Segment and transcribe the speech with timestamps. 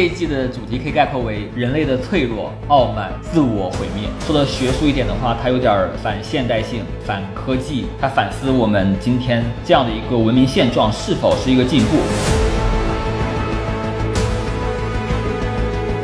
[0.00, 4.08] 这一季的主题可以概括为人类的脆弱、傲慢、自我毁灭。
[4.26, 11.98] 说的学术一点的话，它有点反现代性、反科技，它反思我们今天这样的一个文明现状是否是一个进步。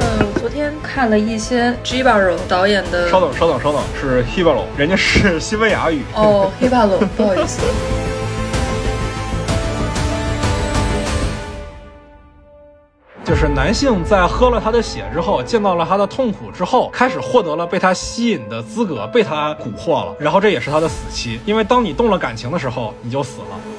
[0.01, 3.09] 嗯，昨天看了一些 Gibaro 导演的。
[3.09, 6.03] 稍等，稍等，稍等，是 Hibaro，人家是西班牙语。
[6.15, 7.63] 哦，Hibaro，不好意思。
[13.27, 20.15] 就是男性在喝了他的血之后，见到了他的痛苦之后，开始获得了被他吸引的资格，被他蛊惑了。
[20.17, 23.76] 然后这也是他的死期，因为当你动了感情的时候，你就死了。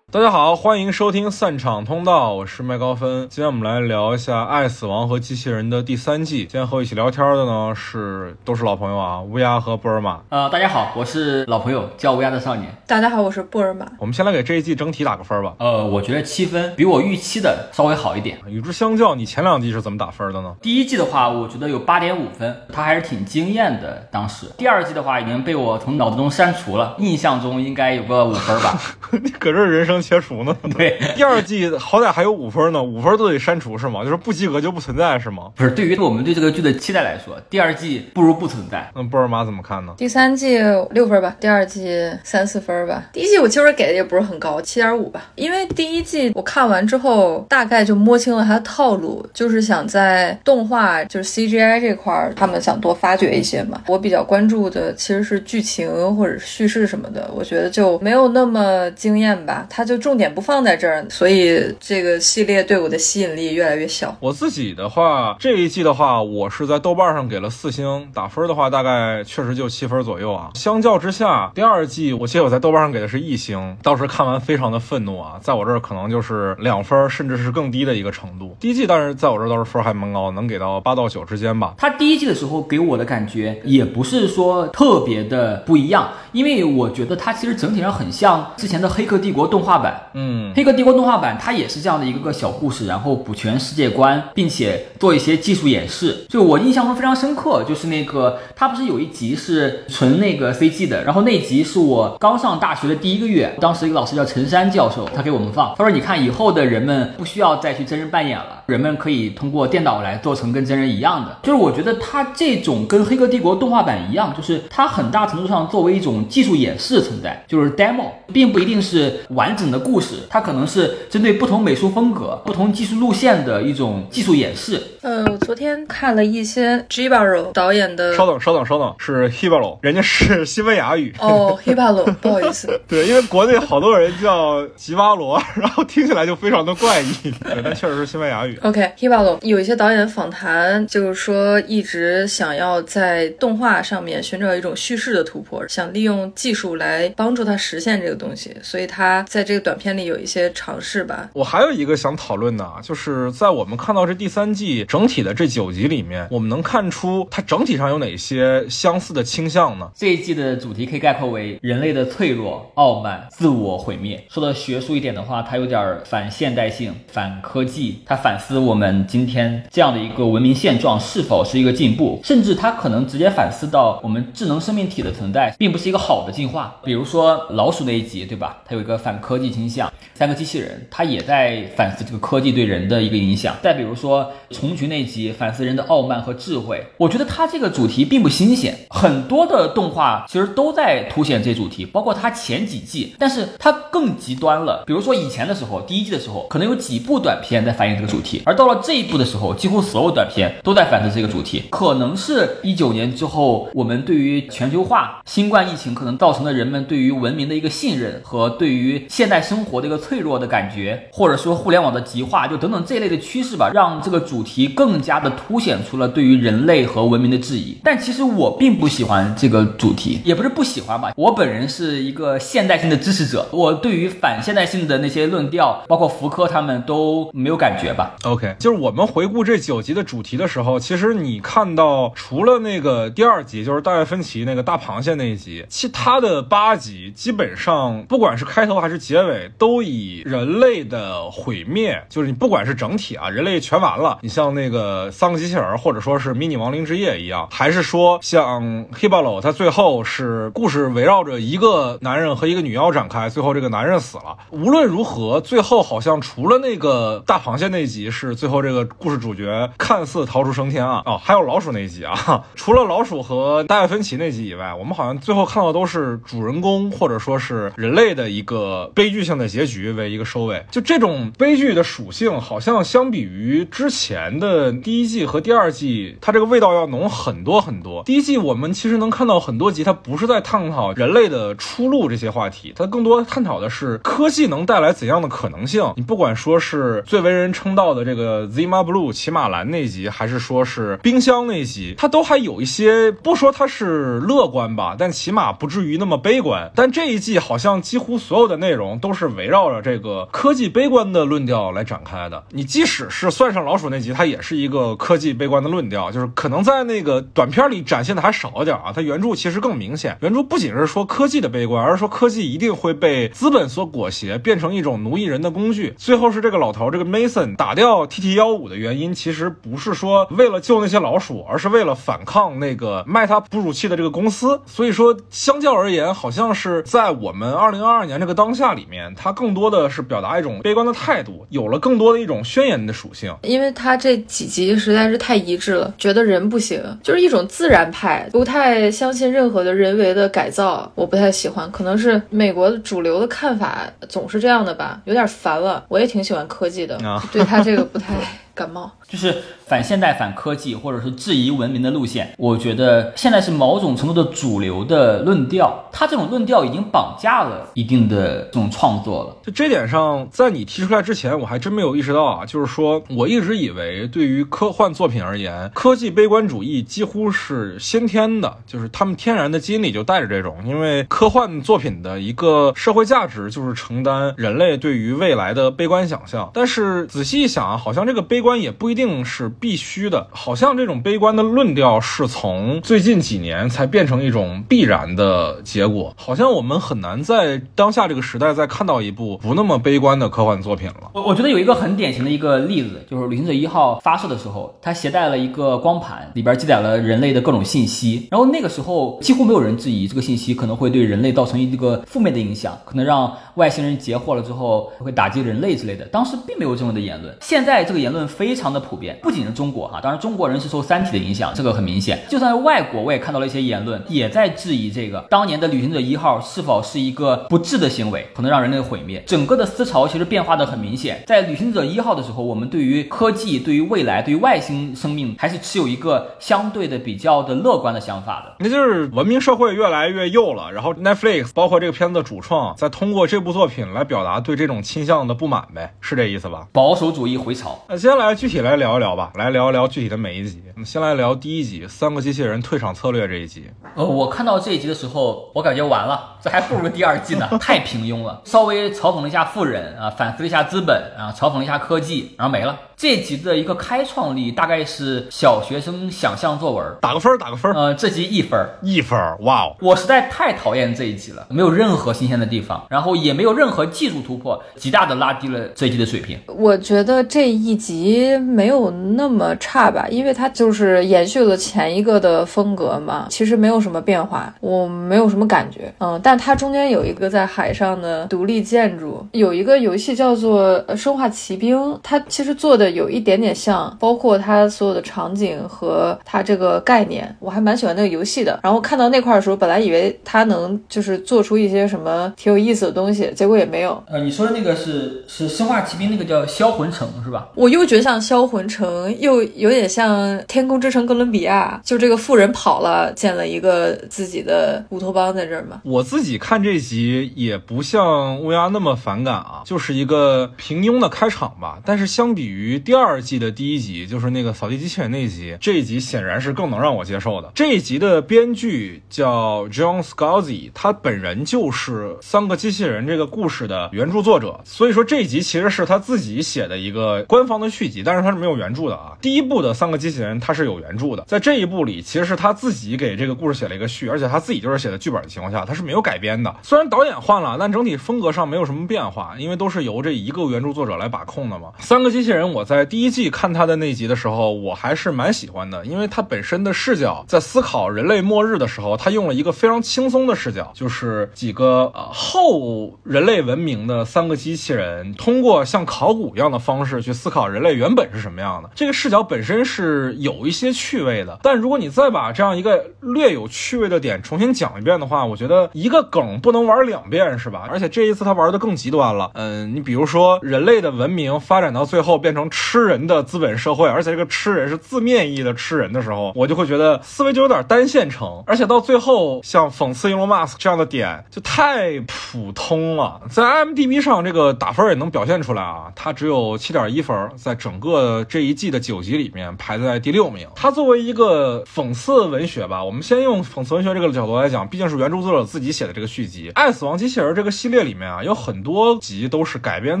[0.10, 3.28] 大家好，欢迎收听散场通道，我是麦高芬。
[3.28, 6.38] 今天我们来聊一下《爱死亡和机器人》的第三季。
[6.38, 10.20] 今天和我一起聊天的呢是都是老朋友啊，乌鸦和布尔玛。
[10.30, 12.74] 呃，大家好，我是老朋友，叫乌鸦的少年。
[12.86, 13.86] 大家好，我是布尔玛。
[13.98, 15.52] 我们先来给这一季整体打个分吧。
[15.58, 18.38] 呃，我觉得七分，比我预期的稍微好一点。
[18.46, 20.54] 与之相较，你前两季是怎么打分的呢？
[20.62, 24.08] 第一季的话，我觉得有八点五分，它还是挺惊艳的。
[24.10, 28.80] 当时第二季的话已经被我从脑子中删除了，印象中应该有个五分吧。
[29.22, 30.56] 你搁这人生切除呢？
[30.76, 34.04] 对，第二季好歹还有五分呢，五分都得删除是吗？
[34.04, 35.50] 就是不及格就不存在是吗？
[35.56, 38.90] 不是，对于我们对这个剧的期待来说，第二季不如不存在。
[38.94, 39.94] 那波尔玛怎么看呢？
[39.96, 40.58] 第三季
[40.90, 43.04] 六分吧，第二季三四分吧。
[43.12, 45.30] 第一季我其实给的也不是很高，七点五吧。
[45.34, 53.82] 因为第一季我看完之后，大概就摸清了它的套路，就是想在动画就是 CGI 这块儿，他们想多发掘一些嘛。
[53.86, 59.66] 我比较关注的其实是剧情或者叙事什么的，我觉得就没有那么惊艳吧。
[59.68, 60.68] 它就重点不放在。
[60.78, 64.16] 这儿，所以这个系列对我的吸引力越来越小。
[64.20, 70.50] 我自己的话，这一季的话，我是在豆瓣上给了四星，打分的话大概确实就七分左右啊。
[70.54, 78.56] 相较之下，第二季我记得我在豆瓣上给的是一星，当时看完非常的愤怒啊，在我这儿可能就是两分，甚至是更低的一个程度。
[78.60, 81.74] 第一季但是在我这儿倒是分还蛮高，能给到八到九之间吧。
[81.78, 90.52] 他第一季的时候给我的感觉也不是说特别的不一样，因为我觉得它其实整体上很像之前的《黑客帝国》动画版，嗯。
[90.54, 96.26] 黑客帝国动画版它也是这样的一个个小故事，然后补全世界观，并且做一些技术演示。
[96.28, 111.36] 就我印象中非常深刻，就是那个它不是有一集是纯那个 CG 的，然后那集是我刚上大学的第一个月，当时一个老师叫陈山教授，他给我们放，他说你看以后的人们不需要再去真人扮演了，人们可以通过电脑来做成跟真人一样的。
[111.42, 120.48] 就是我觉得它这种跟黑客帝国动画版一样，就是它很大程度上作为一种技术演示存在，就是 demo，并不一定是完整的故事，它。
[120.48, 124.80] 可能是针对不同美术风格、不同技术路线的一种技术演示。
[125.02, 128.16] 呃，我昨天看了一些 Gibaro 导演的。
[128.16, 131.14] 稍等，稍等，稍等，是 Hibaro，人家是西班牙语。
[131.20, 132.80] 哦，Hibaro， 不好意思。
[132.88, 137.30] 对，因为国内好多人叫吉巴罗，然后听起来就非常的怪异。
[137.44, 138.58] 对，但确实是西班牙语。
[138.62, 150.48] OK，Hibaro 有一些导演访谈，就是说一直想要在动画上面寻找一种叙事的突破，想利用技术来帮助他实现这个东西，所以他在这个短片里有一些。
[150.54, 151.28] 尝试吧。
[151.34, 159.90] 我还有一个想讨论的啊，就是在我们看到这第三季整体的这九集里面，我们能看出它整体上有哪些相似的倾向呢？
[159.94, 164.24] 这一季的主题可以概括为人类的脆弱、傲慢、自我毁灭。
[164.30, 176.76] 说的学术一点的话，它有点反现代性、反科技，它反思我们今天这样的一个文明现状是否是一个进步，甚至它可能直接反思到我们智能生命体的存在并不是一个好的进化。
[176.82, 178.58] 比如说老鼠那一集，对吧？
[178.66, 179.92] 它有一个反科技倾向。
[180.14, 183.56] 三个机器人，它也在反思这个科技对人的一个影响。
[183.62, 186.84] 再比如说虫群那集，反思人的傲慢和智慧。
[186.96, 194.82] 我觉得它这个主题并不新鲜，很多的动画其实都在凸显这主题，包括它前几季，但是它更极端了。
[194.86, 201.62] 比如说以前的时候，第一季的时候，可能有几部短片在反映这个主题，而到了这一部的时候，几乎所有短片都在反思这个主题。
[201.70, 209.98] 可能是一九年之后，我们对于全球化、新冠疫情可能造成的人们对于文明的一个信任和对于现代生活的一个。
[209.98, 217.76] 脆弱的感觉，或者说互联网的极化，就等等这一类的趋势吧，让这个主题更加的凸显出了对于人类和文明的质疑。
[217.84, 221.12] 但其实我并不喜欢这个主题，也不是不喜欢吧。
[221.16, 228.14] 我本人是一个现代性的支持者，我对于反现代性的那些论调，包括福柯他们都没有感觉吧。
[228.22, 254.36] OK，就是我们回顾这九集的主题的时候，其实你看到除了那个第二集，就是大卫芬奇那个大螃蟹那一集，其他的八集基本上不管是开头还是结结尾都以人类的毁灭，就是你不管是整体啊，人类全完了，你像那个三个机器人，或者说是迷你亡灵之夜一样，还是说像 Hibalo，他最后是故事围绕着一个男人和一个女妖展开，最后这个男人死了。
[254.50, 270.62] 无论如何，最后好像除了那个大螃蟹那集是最后这个故事主角看似逃出升天啊，哦， 还有老鼠那集啊，除了老鼠和大卫芬奇那集以外，我们好像最后看到都是主人公或者说是人类的一个悲悲剧性的结局为一个收尾。
[270.70, 278.02] 就这种悲剧的属性，好像相比于之前的第一季和第二季，它这个味道要浓很多很多。
[278.04, 285.90] 第一季我们其实能看到很多集，它不是在探讨人类的出路这些话题，它更多探讨的是科技能带来怎样的可能性。
[285.96, 296.70] 你不管说是最为人称道的这个 Zima Blue 骑马蓝那集，还是说是冰箱那集，它都还有一些不说它是乐观吧，但起码不至于那么悲观。
[296.74, 302.44] 但这一季好像几乎所有的内容都是围绕着这个科技悲观的论调来展开的。
[302.50, 308.92] 你即使是算上老鼠那集，它也是一个科技悲观的论调，就是可能在那个短片里展现的还少一点啊。
[308.94, 315.94] 它原著其实更明显，原著不仅是说科技的悲观，而是说科技一定会被资本所裹挟，变成一种奴役人的工具。
[315.96, 324.60] 最后是这个老头这个 Mason 打掉 TT 幺五的原因，其实不是说为了救那些老鼠，而是为了反抗那个卖他哺乳器的这个公司。
[324.66, 333.34] 所以说，相较而言，好像是在我们二零二二年这个当下里面，它更多的是表达一种悲观的态度，有了更多的一种宣言的属性。
[333.42, 341.70] 因为它这几集实在是太一致了，觉得人不行，就是一种自然派，不太相信任何的人为的改造，我不太喜欢。
[341.70, 345.84] 可能是美国的主流的看法总是这样的吧，有点烦了。
[345.88, 348.14] 我也挺喜欢科技的，啊对它这个不太
[348.58, 348.90] 感冒。
[349.08, 349.34] 就是
[349.66, 352.34] 反现代、反科技，或者是质疑文明的路线。
[352.36, 359.36] 我觉得现在是某种程度的主流的论调，它这种论调已经绑架了一定的这种创作了。
[359.42, 362.44] 就这点上，在你提出来之前，我还真没有意识到啊。
[362.44, 370.56] 就是说我一直以为，对于科幻作品而言，科技悲观主义几乎是先天的，就是他们天然的基因里就带着这种。
[370.66, 376.50] 因为科幻作品的一个社会价值就是承担人类对于未来的悲观想象。
[376.52, 386.14] 但是仔细一想啊，好像这个悲观观也不一定是必须的，好像这种悲观的论调是从最近几年才变成一种必然的结果。
[386.16, 391.10] 好像我们很难在当下这个时代再看到一部不那么悲观的科幻作品了。
[391.12, 398.28] 我我觉得有一个很典型的一个例子，就是旅行者一号发射的时候，它携带了一个光盘，里边记载了人类的各种信息。
[398.30, 406.06] 然后那个时候几乎没有人质疑这个信息可能会对人类造成一个负面的影响，可能让外星人截获了之后会打击人类之类的。
[406.06, 412.20] 当时并没有这样的言论，现在这个言论非常的普遍，不仅是中国哈，当然中国人是受《三体》的影响，这个很明显。
[412.28, 419.20] 就算是外国，我也看到了一些言论，也在质疑这个当年的旅行者一号是否是一个不智的行为，可能让人类毁灭。
[419.26, 421.24] 整个的思潮其实变化的很明显。
[421.26, 428.54] 在旅行者一号的时候，我们对于科技、对于未来、对于外星生命，还是持有一个相对的比较的乐观的想法的。
[428.60, 436.68] 那就是文明社会越来越右了，然后 Netflix 包括这个片子的主创，在通过这部作品来表达对这种倾向的不满呗，是这意思吧？
[436.72, 440.62] 保守主义回潮，那接下来具体来聊一聊吧，来聊一聊具体的每一集。
[440.74, 443.64] 我们先来聊第一集《三个机器人退场策略》这一集。
[443.96, 448.40] 呃，我看到这一集的时候，我感觉完了，这还不如第二季呢，太平庸了。
[448.44, 452.78] 稍微嘲讽了一下富人啊，反思了一下资本啊，嘲讽了一下科技，然后没了。
[452.96, 458.70] 这集的一个开创力大概是小学生想象作文，打个分儿，打个分儿，呃，这集一分儿。
[458.82, 459.76] 一分儿，哇哦！
[459.80, 466.38] 我实在太讨厌这一集了，没有任何新鲜的地方，然后也没有任何技术突破，极大的拉低了这一集的水平。
[466.46, 468.07] 我觉得这一集
[468.38, 475.92] 没有那么差吧，因为它就是延续了前一个的风格嘛，其实没有什么变化，我没有什么感觉。
[475.98, 488.58] 嗯，但它中间有一个在海上的独立建筑，有一个游戏叫做呃《生化奇兵》，它其实做的有一点点像，包括它所有的场景和它这个概念，我还蛮喜欢那个游戏的。
[488.62, 494.02] 然后看到那块儿的时候，本来以为它能就是做出一些什么挺有意思的东西，结果也没有。
[494.06, 497.48] 呃，你说的那个是是生化奇兵那个叫销魂城是吧？
[497.54, 505.80] 我又觉像销魂城，又有点像天空之城哥伦比亚，就这个富人跑了，建了一个自己的乌托邦在这儿嘛。
[505.84, 511.78] 我自己看这集也不像乌鸦那么反感啊，就是一个平庸的开场吧。
[511.84, 517.50] 但是相比于第二季的第一集，就是那个扫地机器人那一集，这一集显然是更能让我接受的。
[517.54, 529.12] 这一集的编剧叫 John Scalzi，他本人就是《三个机器人》这个故事的原著作者，所以说这一集其实是他自己写的一个官方的续但是它是没有原著的啊。
[529.20, 536.54] 第一部的三个机器人它是有原著的，在这一部里其实是他自己给这个故事写了一个序，而且他自己就是写的剧本的情况下，他是没有改编的。
[536.62, 541.68] 虽然导演换了，但整体风格上没有什么变化，因为都是由这一个原著作者来把控的嘛。
[541.78, 558.68] 三个机器人，我在第一季看他的那集的时候，我还是蛮喜欢的，因为它本身的视角在思考人类末日的时候，他用了一个非常轻松的视角，就是几个呃后人类文明的三个机器人，通过像考古一样的方式去思考人类原本是什么样的。
[558.74, 567.66] 这个视角本身是有一些趣味的，但如果你再把这样一个略有趣味的点重新讲一遍的话，我觉得一个梗不能玩两遍，是吧？
[567.70, 569.30] 而且这一次他玩的更极端了。
[569.34, 583.20] 嗯，你比如说人类的文明发展到最后变成吃人的资本社会，而且这个吃人是字面意义的吃人的时候，我就会觉得思维就有点单线程，而且到最后像讽刺 Elon Musk 这样的点就太普通了。
[583.30, 590.48] 在 IMDB 上这个打分也能表现出来啊，它只有七点一分，在整整个这一季的九集里面排在第六名。
[590.56, 600.00] 它作为一个讽刺文学吧，我们先用讽刺文学这个角度来讲，毕竟是原著作者自己写的这个续集《爱死亡机器人》这个系列里面啊，有很多集都是改编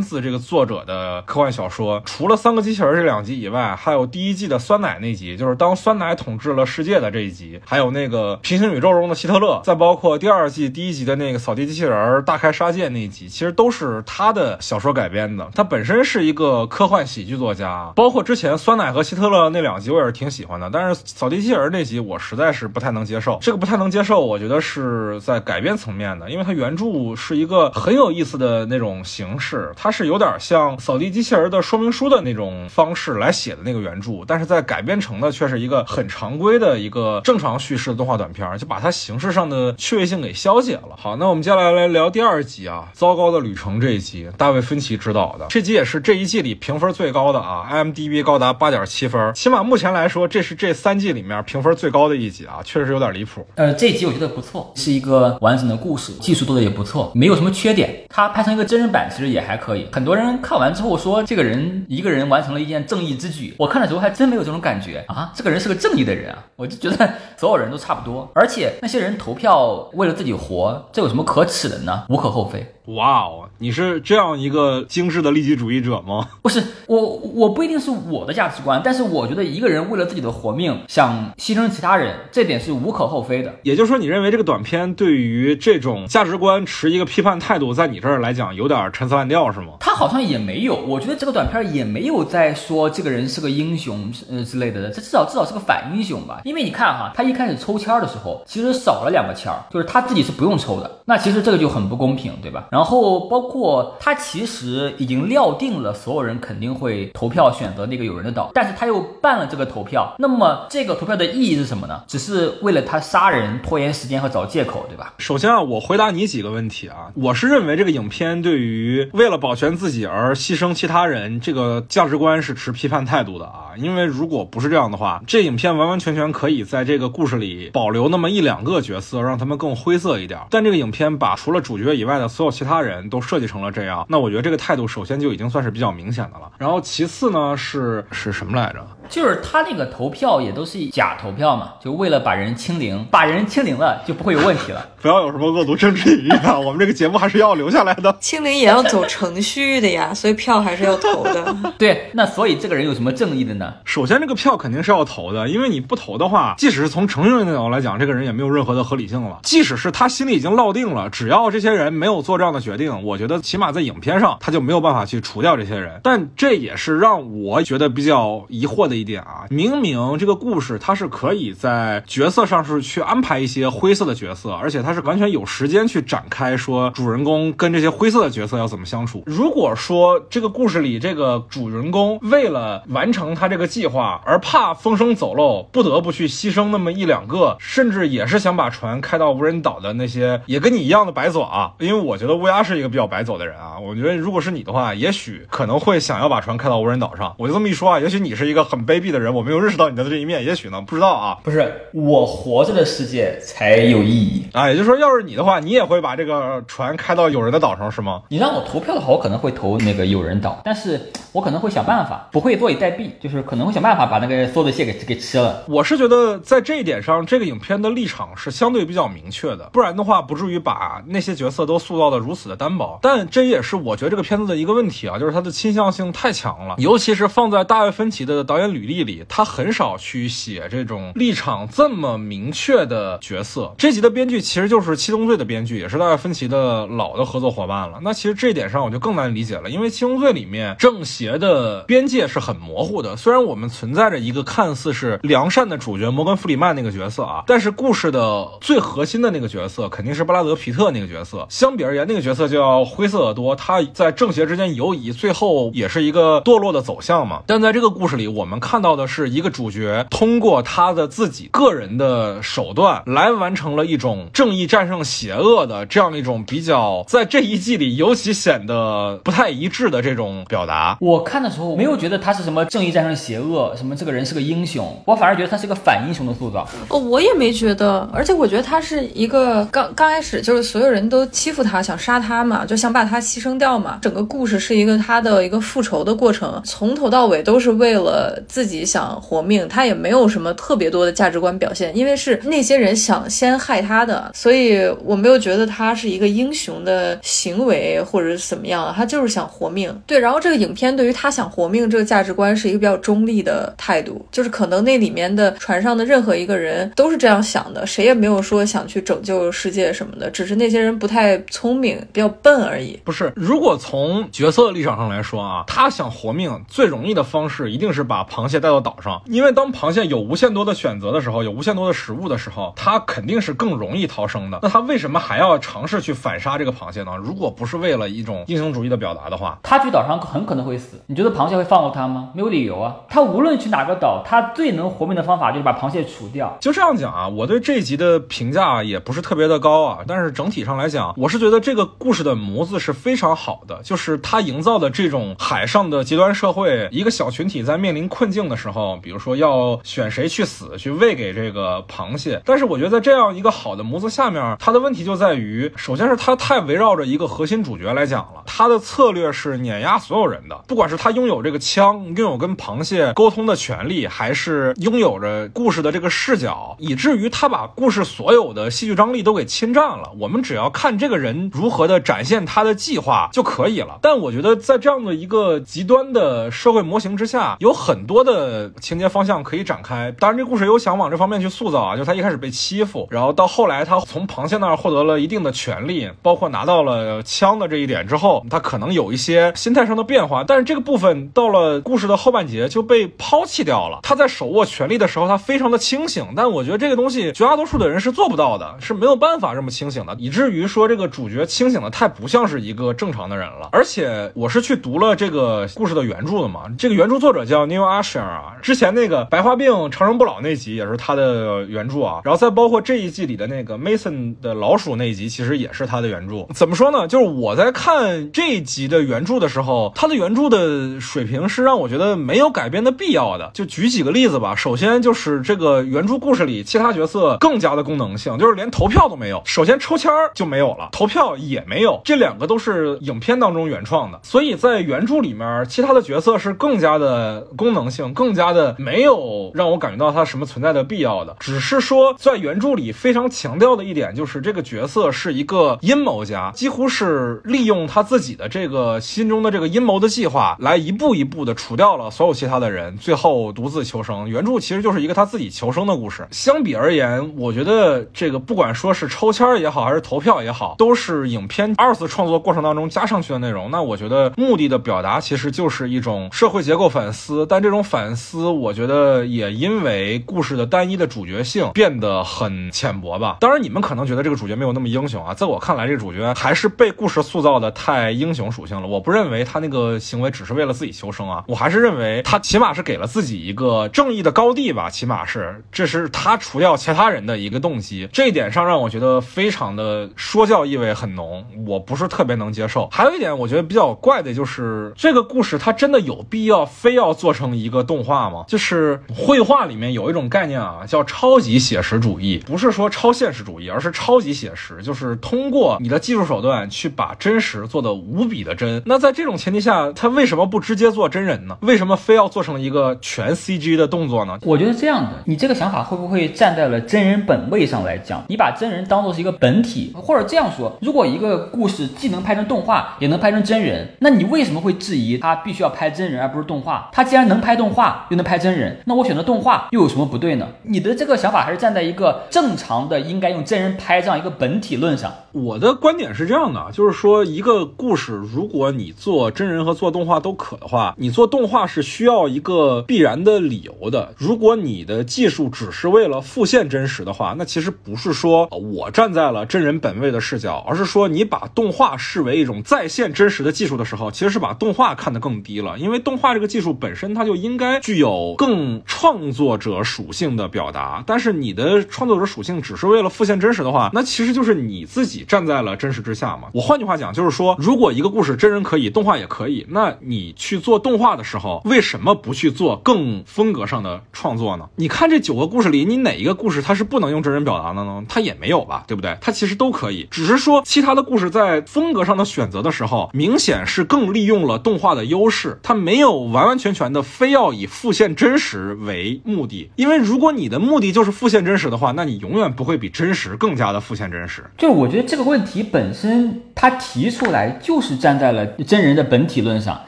[0.00, 2.00] 自这个作者的科幻小说。
[2.06, 15.50] 除了三个机器人这两集以外，还有第一季的酸奶那集，就是当酸奶统治了世界的这一集，还有那个平行宇宙中的希特勒，再包括第二季第一集的那个扫地机器人大开杀戒那一集，其实都是他的小说改编的。
[15.54, 23.38] 他本身是一个科幻喜剧作家，家包括之前酸奶和希特勒那两集我也是挺喜欢的，但是扫地机器人那集我实在是不太能接受。
[23.42, 40.96] 这个不太能接受，我觉得是在改编层面的，因为它原著是一个很有意思的那种形式，它是有点像扫地机器人的说明书的那种方式来写的那个原著，但是在改编成的却是一个很常规的一个正常叙事的动画短片，就把它形式上的趣味性给消解了。
[40.96, 53.46] 好，那我们接下来来聊第二集啊，糟糕的旅程这一集，大卫芬奇执导的，这集也是这一季里评分最高的啊，IMDB 高达八点七分，起码目前来说，这是这三季里面评分最高的一集啊，确实有点离谱。
[53.54, 58.04] 呃，这一集我觉得不错，是一个完整的故事，技术做的也不错，没有什么缺点。
[58.10, 59.86] 它拍成一个真人版其实也还可以。
[59.90, 63.54] 很多人看完之后说，这个人一个人完成了一件正义之举。
[63.56, 68.30] 我看的时候还真没有这种感觉啊，这个人是个正义的人啊，我就觉得 所有人都差不多。
[68.34, 72.04] 而且那些人投票为了自己活，这有什么可耻的呢？
[72.10, 72.74] 无可厚非。
[72.96, 76.26] 哇哦，你是这样一个精致的利己主义者吗？
[76.40, 76.98] 不是我，
[77.38, 83.54] 我不一定是我的价值观，但是我觉得一个人为了自己的活命想牺牲其他人，这点是无可厚非的。
[83.62, 89.74] 也就是说，你认为这个短片对于这种价值观持一个批判态度，在你这儿来讲有点陈词滥调，是吗？
[89.78, 96.40] 他好像也没有，我觉得这个短片也没有在说这个人是个英雄呃之类的，这至少至少是个反英雄吧。
[96.42, 102.66] 因为你看哈，他一开始抽签的时候，其实少了两个签儿，就是他自己是不用抽的，那其实这个就很不公平，对吧？
[102.72, 112.00] 然后包括他其实已经料定了所有人肯定会投票选择那个有人的岛，但是他又办了这个投票，那么这个投票的意义是什么呢？
[112.06, 115.14] 只是为了他杀人拖延时间和找借口，对吧？
[115.18, 130.38] 首先啊，我回答你几个问题啊，我是认为这个影片对于为了保全自己而牺牲其他人这个价值观是持批判态度的啊，因为如果不是这样的话，这影片完完全全可以在这个故事里保留那么一两个角色，让他们更灰色一点。
[130.50, 136.52] 但这个影片把除了主角以外的所有其他人都设计成了这样，那我觉得这个态度首先就已经算是比较明显的了。
[136.58, 138.86] 然后其四呢是是什么来着？
[139.08, 144.86] 就是他那个投票也都是假投票嘛，就为了把人清零，把人清零了就不会有问题了。
[145.00, 146.58] 不要有什么恶毒政治隐喻啊！
[146.58, 148.14] 我们这个节目还是要留下来的。
[148.20, 151.54] 清零也要走程序的呀，所以票还是要投的。
[151.78, 153.72] 对，那所以这个人有什么正义的呢？
[153.84, 159.38] 首先，这个票肯定是要投的，因为你不投的话，即使是从程序的角度来讲，这个人也没有任何的合理性了。
[159.44, 166.00] 即使是他心里已经落定了，只要这些人没有做这样的决定，我觉得起码在影片上他就没有办法去除掉这些人。
[166.02, 169.46] 但这也是让我觉得比较疑惑的一点啊！
[169.50, 179.22] 明明这个故事它是可以在角色上是去安排一些灰色的角色，而且它是完全有时间去展开说主人公跟这些灰色的角色要怎么相处。
[179.26, 197.34] 如果说这个故事里这个主人公为了完成他这个计划而怕风声走漏，不得不去牺牲那么一两个，甚至也是想把船开到无人岛的那些也跟你一样的白左啊， 因为我觉得乌鸦是一个比较白左的人啊，我觉得如果是你的话，也许可能会想要把船开到无人岛上。
[197.38, 201.38] 我就这么一说啊，也许你是一个很卑鄙的人，我没有认识到你的这一面，也许呢，不知道啊。
[201.44, 204.46] 不是我活着的世界才有意义。
[204.54, 208.22] 啊，也就是说，要是你的话，你也会把这个船开到有人的岛上，是吗？
[208.30, 210.98] 你让我投票的话，我可能会投那个有人岛，但是
[211.32, 215.64] 我可能会想办法，不会坐以待毙，就是可能会想办法把那个所有的蟹给给吃了。
[215.68, 222.98] 我是觉得在这一点上，这个影片的立场是相对比较明确的，不然的话，不至于把那些角色都塑造的如此的单薄。
[223.02, 233.74] 但这也是我觉得这个片子的一个问题啊，就是它的倾向性太强了，尤其是放在大卫芬奇的导演履历里，他很少去写这种立场这么明确的角色。
[233.76, 237.98] 这集的编剧其实就是《七宗罪》的编剧，也是大卫芬奇的老的合作伙伴了。
[238.02, 243.16] 那其实这一点上我就更难理解了，因为《七宗罪》里面正邪的边界是很模糊的。
[243.16, 251.46] 虽然我们存在着一个看似是良善的主角摩根·弗里曼那个角色啊，但是故事的最核心的那个角色肯定是布拉德·皮特那个角色。
[251.48, 257.42] 相比而言，那个角色叫灰色耳朵，他在正邪之间游移，最后也是一个堕落的走向嘛。
[257.46, 270.98] 但在这个故事里，我们看看到的是一个主角通过他的自己个人的手段来完成了一种正义战胜邪恶的这样一种比较，在这一季里尤其显得不太一致的这种表达。
[271.00, 276.68] 我看的时候没有觉得他是什么正义战胜邪恶，什么这个人是个英雄，我反而觉得他是个反英雄的塑造。
[276.90, 283.98] 哦，我也没觉得，而且我觉得他是一个刚刚开始就是所有人都欺负他，想杀他嘛，就想把他牺牲掉嘛。
[284.02, 299.96] 整个故事是一个他的一个复仇的过程，从头到尾都是为了自己想活命，他也没有什么特别多的价值观表现，因为是那些人想先害他的，所以我没有觉得他是一个英雄的行为或者怎么样，他就是想活命。
[300.08, 312.98] 对，然后这个影片对于他想活命这个价值观是一个比较中立的态度，就是可能那里面的船上的任何一个人都是这样想的，谁也没有说想去拯救世界什么的，只是那些人不太聪明，比较笨而已。
[313.04, 324.60] 不是，如果从角色的立场上来说啊，他想活命最容易的方式一定是把螃蟹带到岛上，因为当螃蟹有无限多的选择的时候，有无限多的食物的时候，它肯定是更容易逃生的。
[324.62, 327.16] 那它为什么还要尝试去反杀这个螃蟹呢？
[327.20, 332.28] 如果不是为了一种英雄主义的表达的话，它去岛上很可能会死，你觉得螃蟹会放过它吗？
[332.32, 332.94] 没有理由啊。
[333.08, 336.56] 它无论去哪个岛，它最能活命的方法就是把螃蟹除掉。
[336.60, 352.40] 就这样讲啊，我对这一集的评价也不是特别的高啊，但是整体上来讲，我是觉得这个故事的模子是非常好的，就是它营造的这种海上的极端社会，一个小群体在面临困境的时候，比如说要选谁去死，去喂给这个螃蟹。
[352.44, 370.12] 但是我觉得在这样一个好的模子下面，它的问题就在于，首先是它太围绕着一个核心主角来讲了，他的策略是碾压所有人的，不管是他拥有这个枪，拥有跟螃蟹沟通的权利，还是拥有着故事的这个视角，以至于他把故事所有的戏剧张力都给侵占了。
[370.18, 373.98] 我们只要看这个人如何的展现他的计划就可以了。
[374.02, 380.12] 但我觉得在这样的一个极端的社会模型之下，有很多多的情节方向可以展开。
[380.18, 390.42] 当然，这故事有想往这方面去塑造啊，就他一开始被欺负，然后到后来他从螃蟹那儿获得了一定的权利，包括拿到了枪的这一点之后，他可能有一些心态上的变化。
[390.42, 394.00] 但是这个部分到了故事的后半节就被抛弃掉了。
[394.02, 403.68] 他在手握权力的时候，他非常的清醒，但我觉得这个东西绝大多数的人是做不到的，是没有办法这么清醒的，以至于说这个主角清醒的太不像是一个正常的人了。
[403.70, 407.82] 而且我是去读了这个故事的原著的嘛，这个原著作者叫 Neil
[408.16, 416.46] 啊，之前那个白化病长生不老那集也是他的原著啊，然后再包括这一季里的那个 Mason 的老鼠那一集，其实也是他的原著。
[416.54, 417.08] 怎么说呢？
[417.08, 423.50] 就是我在看这一集的原著的时候，他的原著的水平是让我觉得没有改编的必要的。
[423.52, 429.42] 就举几个例子吧，首先就是这个原著故事里其他角色更加的功能性，就是连投票都没有。
[429.44, 441.36] 首先抽签儿就没有了，投票也没有，这两个都是影片当中原创的，所以在原著里面，其他的角色是更加的功能性，更加的没有让我感觉到他什么存在的必要的。
[441.40, 454.28] 只是说在原著里非常强调的一点就是这个角色是一个阴谋家，几乎是利用他自己的这个心中的这个阴谋的计划来一步一步的除掉了所有其他的人，最后独自求生。
[454.28, 456.26] 原著其实就是一个他自己求生的故事。
[456.30, 463.70] 相比而言，我觉得这个不管说是抽签也好，还是投票也好，都是影片二次创作过程当中加上去的内容。
[463.70, 473.38] 那我觉得目的的表达其实就是一种社会结构反思，但这种反思，我觉得也因为故事的单一的主角性变得很浅薄吧。
[473.40, 478.86] 当然，你们可能觉得这个主角没有那么英雄啊，在我看来，这个主角还是被故事塑造的太英雄属性了。
[478.86, 488.06] 我不认为他那个行为只是为了自己求生啊，我还是认为他起码是给了自己一个正义的高地吧，起码是这是他除掉其他人的一个动机。
[488.12, 492.88] 这一点上让我觉得非常的说教意味很浓，我不是特别能接受。
[492.92, 498.44] 还有一点我觉得比较怪的就是这个故事，它真的有必要非要做成一个个动画吗？
[498.48, 508.82] 就是绘画里面有一种概念啊，叫超级写实主义，不是说超现实主义，而是超级写实，就是通过你的技术手段去把真实做的无比的真。
[508.84, 511.56] 那在这种前提下，他为什么不直接做真人呢？
[511.60, 514.38] 为什么非要做成一个全 CG 的动作呢？
[514.42, 518.24] 我觉得这样的，你这个想法会不会站在了真人本位上来讲？
[518.28, 526.88] 你把真人当做是一个本体，或者这样说，如果一个故事既能拍成动画，也能拍成真人，那你为什么会质疑他必须要拍真人而不是动画？
[526.92, 530.48] 他既然能拍动动画，又能拍真人，那我选择动画又有什么不对呢？
[530.62, 535.12] 你的这个想法还是站在一个正常的应该用真人拍这样一个本体论上。
[535.44, 544.12] 我的观点是这样的，就是说一个故事，如果你做真人和做动画都可的话，你做动画是需要一个必然的理由的。
[544.16, 555.78] 如果你的技术只是为了复现真实的话，那其实不是说我站在了真人本位的视角，而是说你把动画视为一种再现真实的技术的时候，其实是把动画看得更低了。
[555.78, 566.48] 因为动画这个技术本身它就应该具有更创作者属性的表达，但是你的创作者属性只是为了复现真实的话，那其实就是你自己站在了真实之下嘛。
[566.52, 574.68] 我换句话讲，就是说，如果一个故事真人可以，动画也可以，那你去做动画的时候，为什么不去做更风格上的创作呢？
[574.76, 578.02] 你看这九个故事里，你哪一个故事它是不能用真人表达的呢？
[578.08, 579.16] 它也没有吧，对不对？
[579.20, 589.70] 它其实都可以，只是说其他的故事在风格上的选择的时候，明显是更利用了动画的优势，它没有完完全全的非要以复现真实为目的。
[589.76, 594.44] 因为如果你的目的就是复现真实的话，那你永远不会比真实更加的复现真实。
[594.56, 599.80] 就我觉得这个问题本身，他提出来就是站在了真人的本体论上。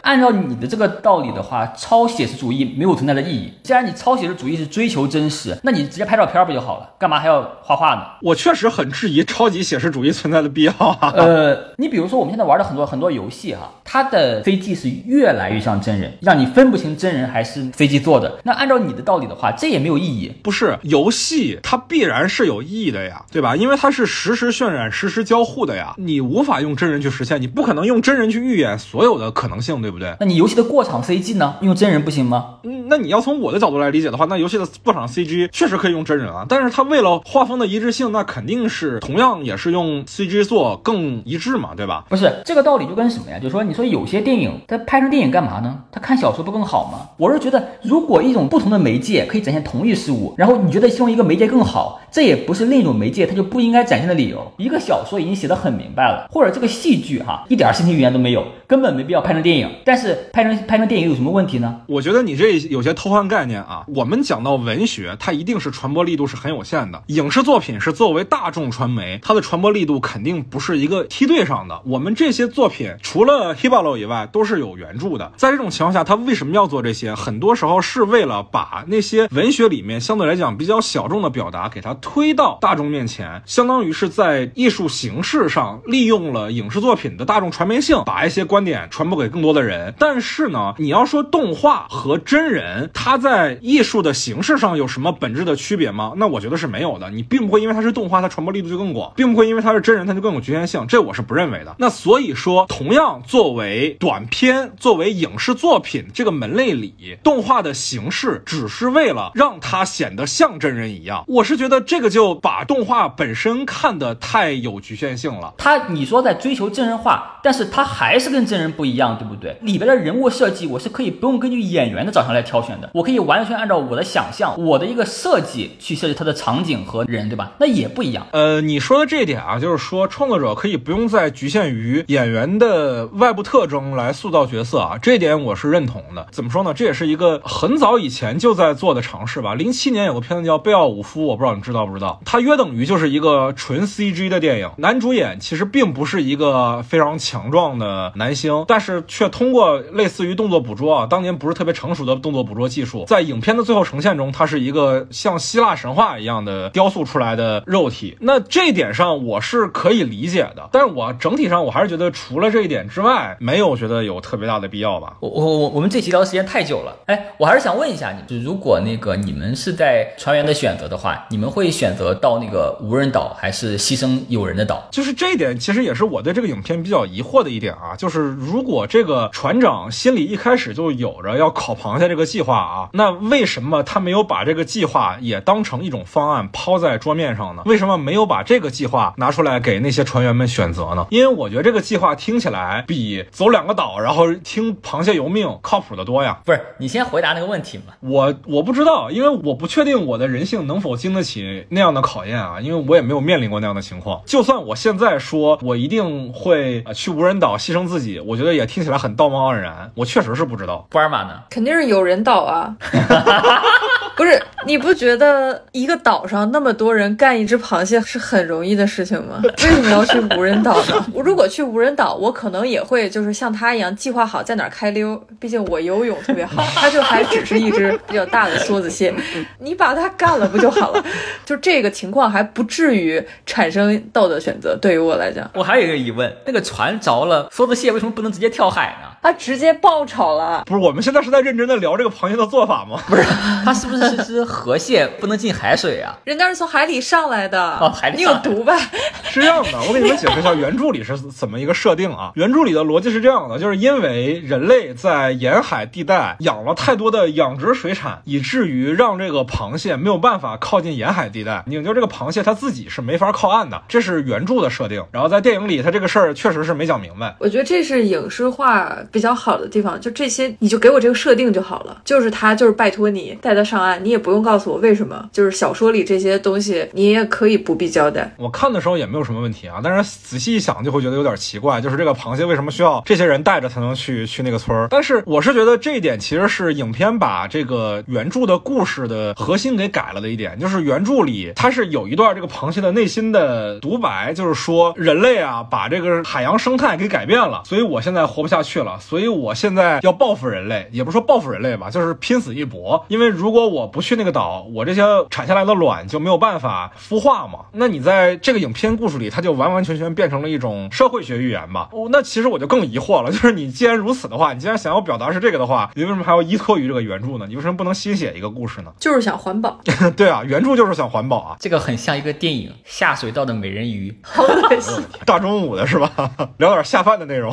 [0.02, 3.52] 按照你的这个道理的话，超写实主义没有存在的意义。
[3.64, 6.90] 既然你超写实主义是追求真实，那你直接拍照片不就好了？
[6.96, 8.02] 干嘛还要画画呢？
[8.22, 11.12] 我确实很质疑超级写实主义存在的必要啊。
[11.16, 18.38] 呃，你比如说我们现在玩的很多很多游戏哈，它的飞机是越来越像真人，让你分不清真人还是飞机做的。
[18.44, 20.32] 那按照你的道理的话，这也没有意义。
[20.42, 23.56] 不是游戏，它必然是有意义的呀，对吧？
[23.56, 30.14] 因为它是实时渲染、实时交互的呀，你无法用真人去实现，你不可能用真人去预演所有的可能性，对不对？
[30.20, 31.56] 那你游戏的过场 CG 呢？
[31.60, 32.56] 用真人不行吗？
[32.64, 42.04] 嗯，那你要从我的角度来理解的话，那游戏的过场 CG 确实可以用真人啊，但是它为了画风的一致性，那肯定是同样也是用 CG 做更一致嘛，对吧？
[42.08, 43.38] 不是这个道理就跟什么呀？
[43.38, 45.78] 就是说，你说有些电影它拍成电影干嘛呢？
[45.90, 47.10] 它看小说不更好吗？
[47.16, 54.52] 我是觉得，如果一种不同的媒介可以展现同一事物，然后你觉得其中一个媒介更好，这也不是另一种媒介它就不应该展现的理由。
[54.56, 59.68] 一个小说已经写得很明白了，或者这个戏剧哈一点身体语言都没有，根本没必要拍成电影。
[59.84, 61.80] 但是拍成拍成电影有什么问题呢？
[61.88, 63.84] 我觉得你这有些偷换概念啊。
[63.88, 67.02] 我们讲到文学，它一定是传播力度是很有限的。
[67.08, 71.82] 影视作品是作为大众传媒，它的传播力度肯定不是一个梯队上的。
[71.84, 75.32] 我们这些作品除了 Hibalo 以外，都是有原著的。
[75.36, 77.12] 在这种情况下，他为什么要做这些？
[77.16, 89.94] 很多时候是为了把那些文学里面相对来讲比较小众的表达，给它推到大众面前，相当于是在艺术形式上利用了影视作品的大众传媒性，把一些关观点传播给更多的人。
[89.98, 96.12] 但是呢，你要说动画和真人，它在艺术的形式上有什么本质的区别吗？
[96.16, 97.08] 那我觉得是没有的。
[97.08, 100.84] 你并不会因为它是动画，它传播力度就更广，并不会因为它是真人，它就更有局限性。
[100.86, 101.74] 这我是不认为的。
[101.78, 111.24] 那所以说，同样作为短片，作为影视作品这个门类里，动画的形式只是为了让它显得像真人一样。
[111.26, 115.54] 我是觉得这个就把动画本身看得太有局限性了。
[115.56, 119.56] 他你说在追求真人化，但是他还是跟真人不一样，对不对？
[119.62, 127.52] 里边的人物设计我是可以不用根据演员的长相来挑选的，我可以完全按照我的想象，我的一个设计去设计它的场景和人，对吧？
[127.60, 128.26] 那也不一样。
[128.32, 136.26] 呃，你说的这一点啊，就是说创作者可以不用再局限于演员的外部特征来塑造角色啊，这一点我是认同的。
[136.32, 136.74] 怎么说呢？
[136.74, 139.54] 这也是一个很早以前就在做的尝试吧。
[139.54, 142.20] 零七年有个片子叫《贝奥武夫》，我不知道你知道不知道？
[142.24, 158.16] 它约等于就是一个纯 CG 的电影，男主演其实并不是一个非常强壮的男性星，但是却通过类似于动作捕捉啊，当年不是特别成熟的动作捕捉技术，在影片的最后呈现中，它是一个像希腊神话一样的雕塑出来的肉体。
[158.20, 165.16] 那这一点上我是可以理解的，但是我整体上我还是觉得除了这一点之外，没有觉得有特别大的必要吧。
[165.18, 174.86] 我我我我们这期聊的时间太久了，哎，我还是想问一下你，就如果那个你们是在船员的选择的话，你们会选择到那个无人岛，还是牺牲有人的的岛。
[174.90, 177.96] 就是这一点，其实也是我对这个影片比较疑惑的一点啊。
[177.96, 187.62] 就是如果这个船长心里一开始就有着要烤螃蟹这个计划啊，那为什么他没有把这个计划也当成一种方案抛在桌面上呢？
[187.66, 191.06] 为什么没有把这个计划拿出来给那些船员们选择呢？
[191.10, 196.40] 因为我觉得这个计划听起来比走两个岛，然后听螃蟹由命靠谱的多呀。
[196.44, 197.94] 不是，你先回答那个问题嘛。
[198.00, 204.20] 我我不知道，因为我不确定我的人性能否经得起那样的考验啊，因为我也没有面临过那样的情况。
[204.26, 209.90] 就算我现在说我一定会呃去无人岛牺牲自己，我觉得也听起来很道貌岸然。
[209.94, 210.86] 我确实是不知道。
[210.90, 211.34] 布尔玛呢？
[211.50, 212.74] 肯定是有人倒啊。
[214.16, 219.40] 不是，你不觉得一个岛上那么多人干一只螃蟹是很容易的事情吗？
[219.44, 221.06] 为什么要去无人岛呢？
[221.14, 226.62] 我 如果去无人岛，我可能也会就是像他一样计划好在哪儿开溜，毕竟我游泳特别好。
[226.74, 229.14] 他就还只是一只比较大的梭子蟹，
[229.58, 231.04] 你把它干了不就好了？
[231.46, 234.76] 就这个情况还不至于产生道德选择。
[234.80, 239.08] 对于我来讲，我还有一个疑问，那个船着了，梭子蟹为什么不能直接跳海呢？
[239.22, 240.62] 它直接爆炒了。
[240.66, 242.98] 不是，我们现在是在认真的聊这个螃蟹的做法吗？
[243.06, 243.22] 不是，
[243.64, 246.16] 它是不是是只河蟹，不能进海水啊？
[246.24, 248.76] 人家是从海里上来的，哦海里你有毒吧？
[249.30, 252.32] 是这样的，我给你们解释一下原著里是怎么一个设定啊？
[252.36, 265.02] 原著里的逻辑是这样的，就是因为人类在沿海地带养了太多的养殖水产，以至于让这个螃蟹没有办法靠近沿海地带，也就这个螃蟹它自己是没法靠岸的，这是原著的设定。
[265.12, 267.34] 然后在电影里，它这个事儿确实是没讲明白。
[267.38, 278.32] 我觉得这是影视化比较好的地方，就这些你就给我这个设定就好了，就是他就是拜托你带他上岸，你也不用告诉我为什么，就是小说里这些东西你也可以不必交代。
[278.38, 284.88] 我看的时候也没有什么问题啊，但是仔细一想就会觉得有点奇怪，就是这个螃蟹为什么需要这些人带着才能去去那个村儿？
[284.90, 307.60] 但是我是觉得这一点其实是影片把这个原著的故事的核心给改了的一点，就是原著里它是有一段这个螃蟹的内心的独白，就是说人类啊把这个海洋生态给改变了，所以我现在活不下去了，所以我现在要报复人类，也不是说报复人类吧，就是拼死一搏，因为如果我不去那个岛，我这些产下来的卵就没有办法孵化嘛。
[307.72, 311.88] 那你在这个影片故事里，它就完完全全变成了一种社会学预言吧。
[311.92, 317.46] 哦，那其实我就更疑惑了， 就是你既然如此的话，你既然想要表达是这个的话，你为什么还要依托于这个原著呢？
[317.48, 318.92] 你为什么不能新写一个故事呢？
[318.98, 319.78] 就是想环保，
[320.16, 324.10] 对啊，原著就是想环保啊，这个很像一个电影《下水道的美人鱼》。
[324.22, 325.02] 好恶心。
[325.26, 326.10] 大中午的是吧？
[326.58, 327.52] 聊点下饭的内容。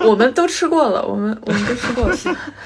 [0.00, 2.16] 我们都吃过了，我们我们都吃过了。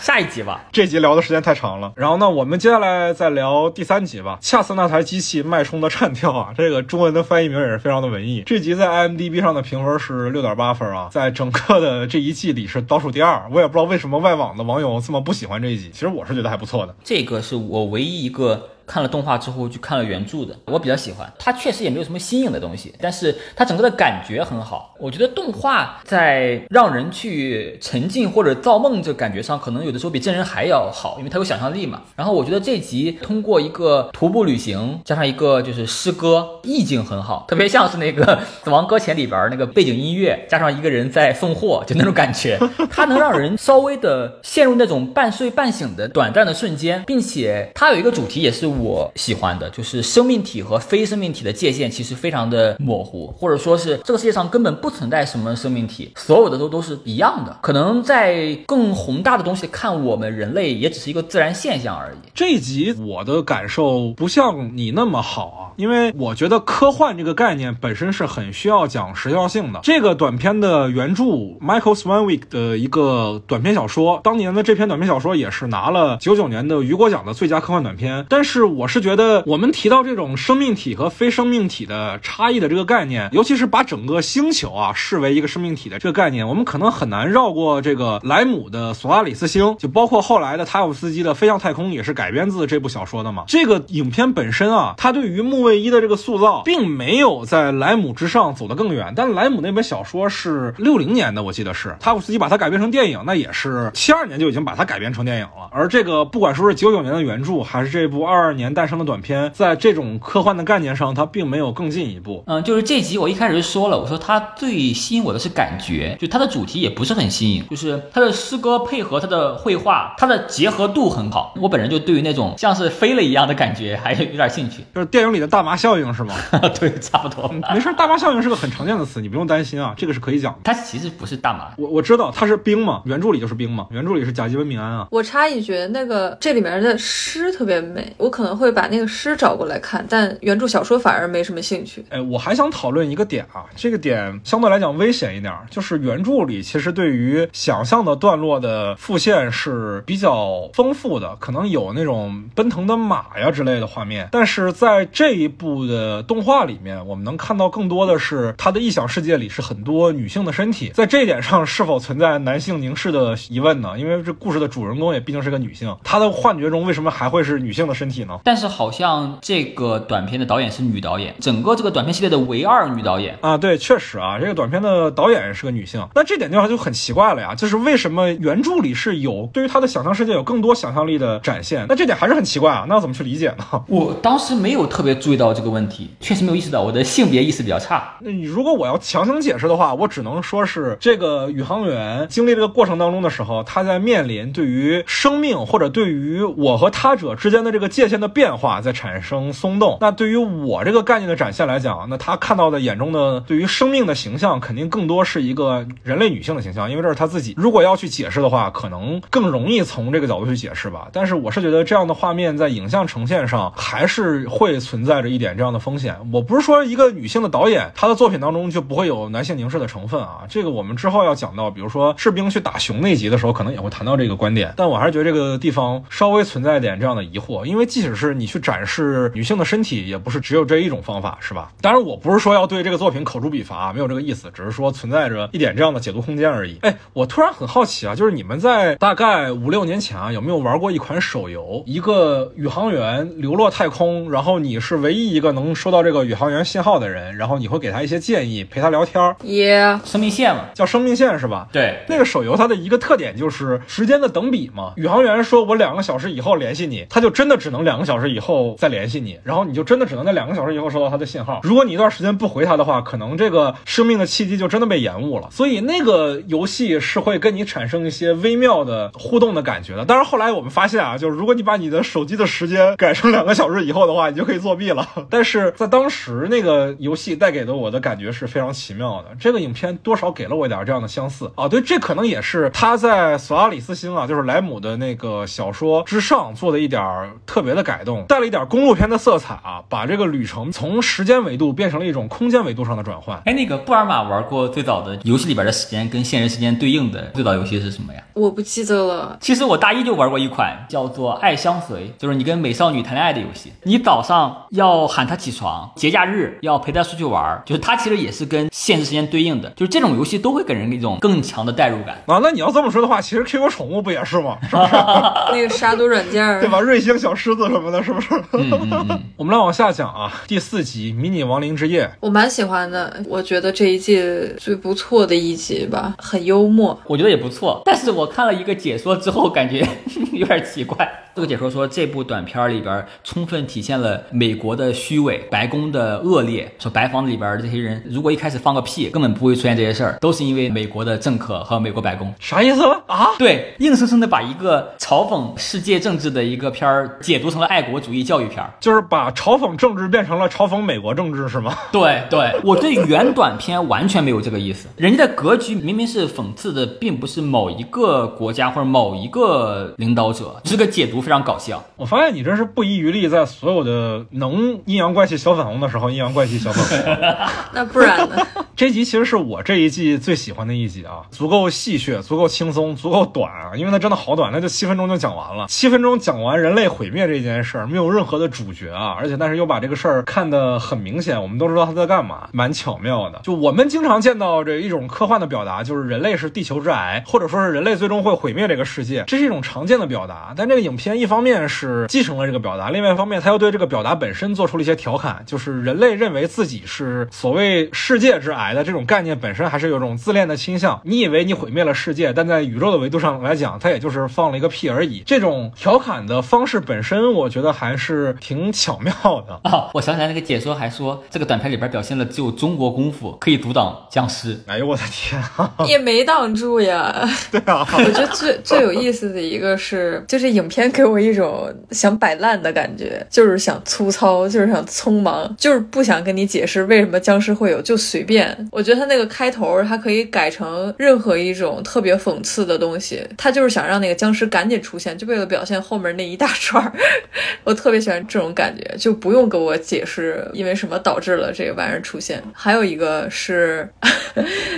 [0.00, 4.38] 下一集吧，这集聊的时间太长了，然后呢，我们接下来再聊第三集吧。
[4.40, 8.42] 恰似那台机器脉冲的颤跳啊，这个中文的翻译名也是非常的文艺。
[8.46, 13.46] 这集在 IMDB 上的评分是六点八分啊，在整个的这一季里是倒数第二。
[13.52, 16.94] 我也不知道为什么外网的网友这么不喜欢这一集，其实我是觉得还不错的。
[17.04, 21.30] 这个是我唯一一个看了动画之后去看了原著的，我比较喜欢。
[21.38, 24.94] 它确实也没有什么新颖的东西，但是它整个的感觉很好。
[24.98, 32.02] 我觉得动画在让人去沉浸或者造梦这感觉上，可能有的时候比真人还要好，因为它有想象力嘛。
[32.14, 38.24] 然后我觉得这集通过一个徒步旅行，加上一个就是诗歌，意境很好，特别像是那个
[38.64, 42.58] 《死亡搁浅》里边那个背景音乐，加上一个人在送货，就那种感觉，
[42.90, 57.56] 它能让人稍微的陷入那种半睡半醒的短暂的瞬间，并且它有一个主题也是我喜欢的，就是生命体和非生命体的界限其实非常的模糊，或者说是这个世界上根本不存在什么生命体，所有的都都是一样的。
[57.62, 62.16] 可能在更宏大的东西看，我们人类也只是一个自然现象而已。
[62.34, 69.80] 这一集我的感受不像你那么好啊，因为我觉得科幻这个概念本身是很需要讲时效性的。
[69.82, 78.24] 这个短片的原著 Michael Swanwick 的一个短篇小说，当年的这篇短篇小说也是拿了九九年的雨果奖的最佳科幻短片。
[78.28, 93.44] 但是我是觉得，我们提到这种生命体和非生命体的差异的这个概念，尤其是把整个星球啊视为一个生命体的这个概念，我们可能很难绕过这个莱姆的索拉里斯星，就包括后来的塔夫斯基的《飞向太空》也是改编自这部小说的嘛。
[93.46, 99.12] 这个影片本身啊，它对于木卫一的这个塑造，并没有在莱姆之上走得更远。
[99.16, 105.68] 但莱姆那本小说是六零年的，我记得是塔夫斯基把它改编成电影，那也是七二年就已经把它改编成电影了。
[105.70, 112.42] 而这个不管说是九九年的原著，还是这部二二年诞生的短片，在这种科幻的概念上，它并没有更进一步。
[112.46, 121.54] 嗯，就是这集我一开始就说了，我说它最吸引我的是感觉，就它的主题也不是很新颖，就是它的诗歌配合它的绘画，它的结合度很好。
[121.60, 124.82] 我本人就对于那种像是飞了一样的感觉还有有点兴趣。
[124.94, 126.34] 就是电影里的大麻效应是吗？
[126.80, 127.48] 对，差不多。
[127.72, 130.60] 没事，大麻效应是个很常见的词，你不用担心啊，这个是可以讲的。
[130.64, 135.08] 它其实不是大麻，我我知道它是冰嘛，原著里就是冰嘛，原著里是甲基苯丙胺啊。
[135.10, 142.04] 我插一句，那个这里面的诗特别美，我可可能会把那个诗找过来看，但原著小说反而没什么兴趣。
[142.10, 163.98] 哎，我还想讨论一个点啊，这个点相对来讲危险一点，就是原著里其实对于想象的段落的复现是比较丰富的，可能有那种奔腾的马呀之类的画面，但是在这一部的动画里面，我们能看到更多的是他的异想世界里是很多女性的身体，在这一点上是否存在男性凝视的疑问呢？
[163.98, 168.35] 因为这故事的主人公也毕竟是个女性，她的幻觉中为什么还会是女性的身体呢？
[168.44, 173.36] 但是好像这个短片的导演是女导演，整个这个短片系列的唯二女导演。
[173.40, 183.64] 啊，对，确实啊，这个短片的导演是个女性，那这点的话就很奇怪了呀，就是为什么原著里是有对于她的想象世界有更多想象力的展现，那这点还是很奇怪啊，那要怎么去理解呢？
[183.88, 188.16] 我当时没有特别注意到这个问题，确实没有意识到我的性别意识比较差。
[188.20, 199.98] 那你如果我要强行解释的话，我只能说是这个宇航员经历这个过程当中的时候，他在面临对于生命或者对于我和他者之间的这个界限的变化在产生松动。
[200.00, 207.54] 那对于我这个概念的展现来讲，那他看到的眼中的对于生命的形象，肯定更多是一个人类女性的形象，因为这是他自己。
[207.56, 211.08] 如果要去解释的话，可能更容易从这个角度去解释吧。
[211.12, 216.16] 但是我是觉得这样的画面在影像呈现上还是会存在着一点这样的风险。
[216.32, 224.72] 我不是说一个女性的导演她的作品当中就不会有男性凝视的成分啊，这个我们之后要讲到，比如说士兵去打熊那集的时候，可能也会谈到这个观点。
[224.76, 231.72] 但我还是觉得这个地方稍微存在一点这样的疑惑，因为即使是你去展示女性的身体，也不是只有这一种方法，是吧？
[231.80, 236.78] 当然，我不是说要对这个作品口诛笔伐，没有这个意思，只是说存在着一点这样的解读空间而已。
[236.82, 251.68] 哎，我突然很好奇啊，就是你们在大概五六年前啊，有没有玩过一款手游，一个宇航员流落太空，然后你是唯一一个能收到这个宇航员信号的人，然后你会给他一些建议，陪他聊天儿，耶、生命线嘛，叫生命线是吧？
[251.72, 254.92] 对，那个手游它的一个特点就是时间的等比嘛。
[254.96, 261.60] 宇航员说：“我两个小时以后联系你。”他就真的只能两两个小时以后再联系你，然后你就真的只能在两个小时以后收到他的信号。
[261.62, 265.48] 如果你一段时间不回他的话，可能这个生命的契机就真的被延误了。
[265.50, 270.04] 所以那个游戏是会跟你产生一些微妙的互动的感觉的。
[270.04, 275.08] 但是后来我们发现啊，就是如果你把你的手机的时间改成两个小时以后的话，你就可以作弊了。
[275.30, 279.34] 但是在当时那个游戏带给的我的感觉是非常奇妙的。
[279.40, 281.66] 这个影片多少给了我一点这样的相似啊。
[281.66, 287.00] 对，这可能也是他在索亚里斯星啊，就是莱姆的那个小说之上做的一点
[287.46, 293.40] 特别的改动，带了一点公路片的色彩啊，把这个旅程从时间维度变成了一种空间维度上的转换。
[293.44, 298.20] 哎，那个布尔玛玩过最早的游戏里边的时间跟现实时间对应的最早游戏是什么呀？
[298.34, 299.38] 我不记得了。
[299.40, 303.72] 其实我大一就玩过一款叫做《爱相随》，就是你跟美少女谈恋爱的游戏。
[303.84, 309.70] 你早上要喊她起床，节假日要陪她出去玩，就是它其实也是跟现实时间对应的。
[309.70, 312.16] 就是这种游戏都会给人一种更强的代入感。
[312.26, 314.58] 啊，那你要这么说的话，其实 QQ 宠物不也是吗？
[314.68, 314.92] 是不是？
[315.52, 316.80] 那个杀毒软件对吧？
[316.80, 318.28] 瑞星小狮子什么的，是不是？
[318.52, 322.04] 嗯嗯嗯， 我们来往下讲啊，第四集《迷你亡灵之夜》。
[322.20, 324.22] 我蛮喜欢的，我觉得这一季
[324.58, 326.98] 最不错的一集吧，很幽默。
[327.06, 327.82] 我觉得也不错。
[327.84, 329.86] 但是我看了一个解说之后，感觉
[330.32, 331.08] 有点奇怪。
[331.36, 336.66] 这个解说说，这部短片里边充分体现了美国的虚伪、白宫的恶劣。
[336.78, 342.34] 说白房子里边这些人，如果一开始放个屁，根本不会出现这些事儿，都是因为美国的政客和美国白宫。
[342.40, 343.34] 啥意思啊？
[343.38, 348.72] 对，硬生生的把一个嘲讽世界政治的一个片儿解读成了爱国主义教育片儿。
[348.80, 351.76] 就是把嘲讽政治变成了嘲讽美国政治，是吗？
[351.92, 354.88] 对对，我对原短片完全没有这个意思。
[354.96, 361.82] 人家的格局明明是讽刺的，并不是某一个国家或者某一个领导者，这个解读非常搞笑。
[361.96, 367.16] 我发现你真是不遗余力，在所有的能阴阳怪气小粉红的时候阴阳怪气小粉红。
[367.74, 368.36] 那不然呢？
[368.76, 375.66] 这集其实是我这一季最喜欢的一集啊，足够戏谑，足够轻松，足够短啊，因为它真的好短，那就七分钟就讲完了。
[375.66, 383.40] 七分钟讲完人类毁灭这件事儿，没有任何的主角啊，而且但是又把这个事儿看得很明显，我们都知道他在干嘛，蛮巧妙的。
[383.42, 390.52] 就我们经常见到这一种科幻的表达，就是人类是地球之癌，或者说是人类最终会毁灭这个世界，这是一种常见的表达。
[390.54, 398.76] 但这个影片一方面是继承了这个表达，另外一方面他又对这个表达本身做出了一些调侃，就是人类认为自己是所谓世界之癌。
[398.76, 401.00] 的这种概念本身还是有种自恋的倾向。
[401.04, 405.22] 你以为你毁灭了世界，但在宇宙的维度上来讲，它也就是放了一个屁而已。
[405.24, 409.14] 这种调侃的方式本身，我觉得还是挺巧妙
[409.48, 409.58] 的。
[409.64, 414.60] 哦，我想起来那个解说还说，这个短片里边表现了只有中国功夫可以阻挡僵尸。
[414.66, 415.72] 哎呦我的天啊！
[415.86, 417.26] 也没挡住呀。
[417.50, 428.68] 对啊，我觉得最最有意思的一个是，就是影片给给我一种想摆烂的感觉，就是想粗糙，就是想匆忙，就是不想跟你解释为什么僵尸会有，就随便。
[428.72, 436.92] 我觉得他那个开头，他可以改成任何一种特别讽刺的东西，他就是想让那个僵尸赶紧出现，就为了表现后面那一大串儿。
[437.62, 442.42] 我特别喜欢这种感觉，就不用给我解释因为什么导致了这个玩意儿出现。
[442.52, 443.88] 还有一个是，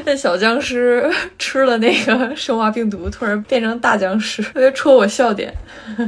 [0.04, 5.52] 那 小僵尸吃了那个生化病毒，突然变成大僵尸，特别戳我笑点。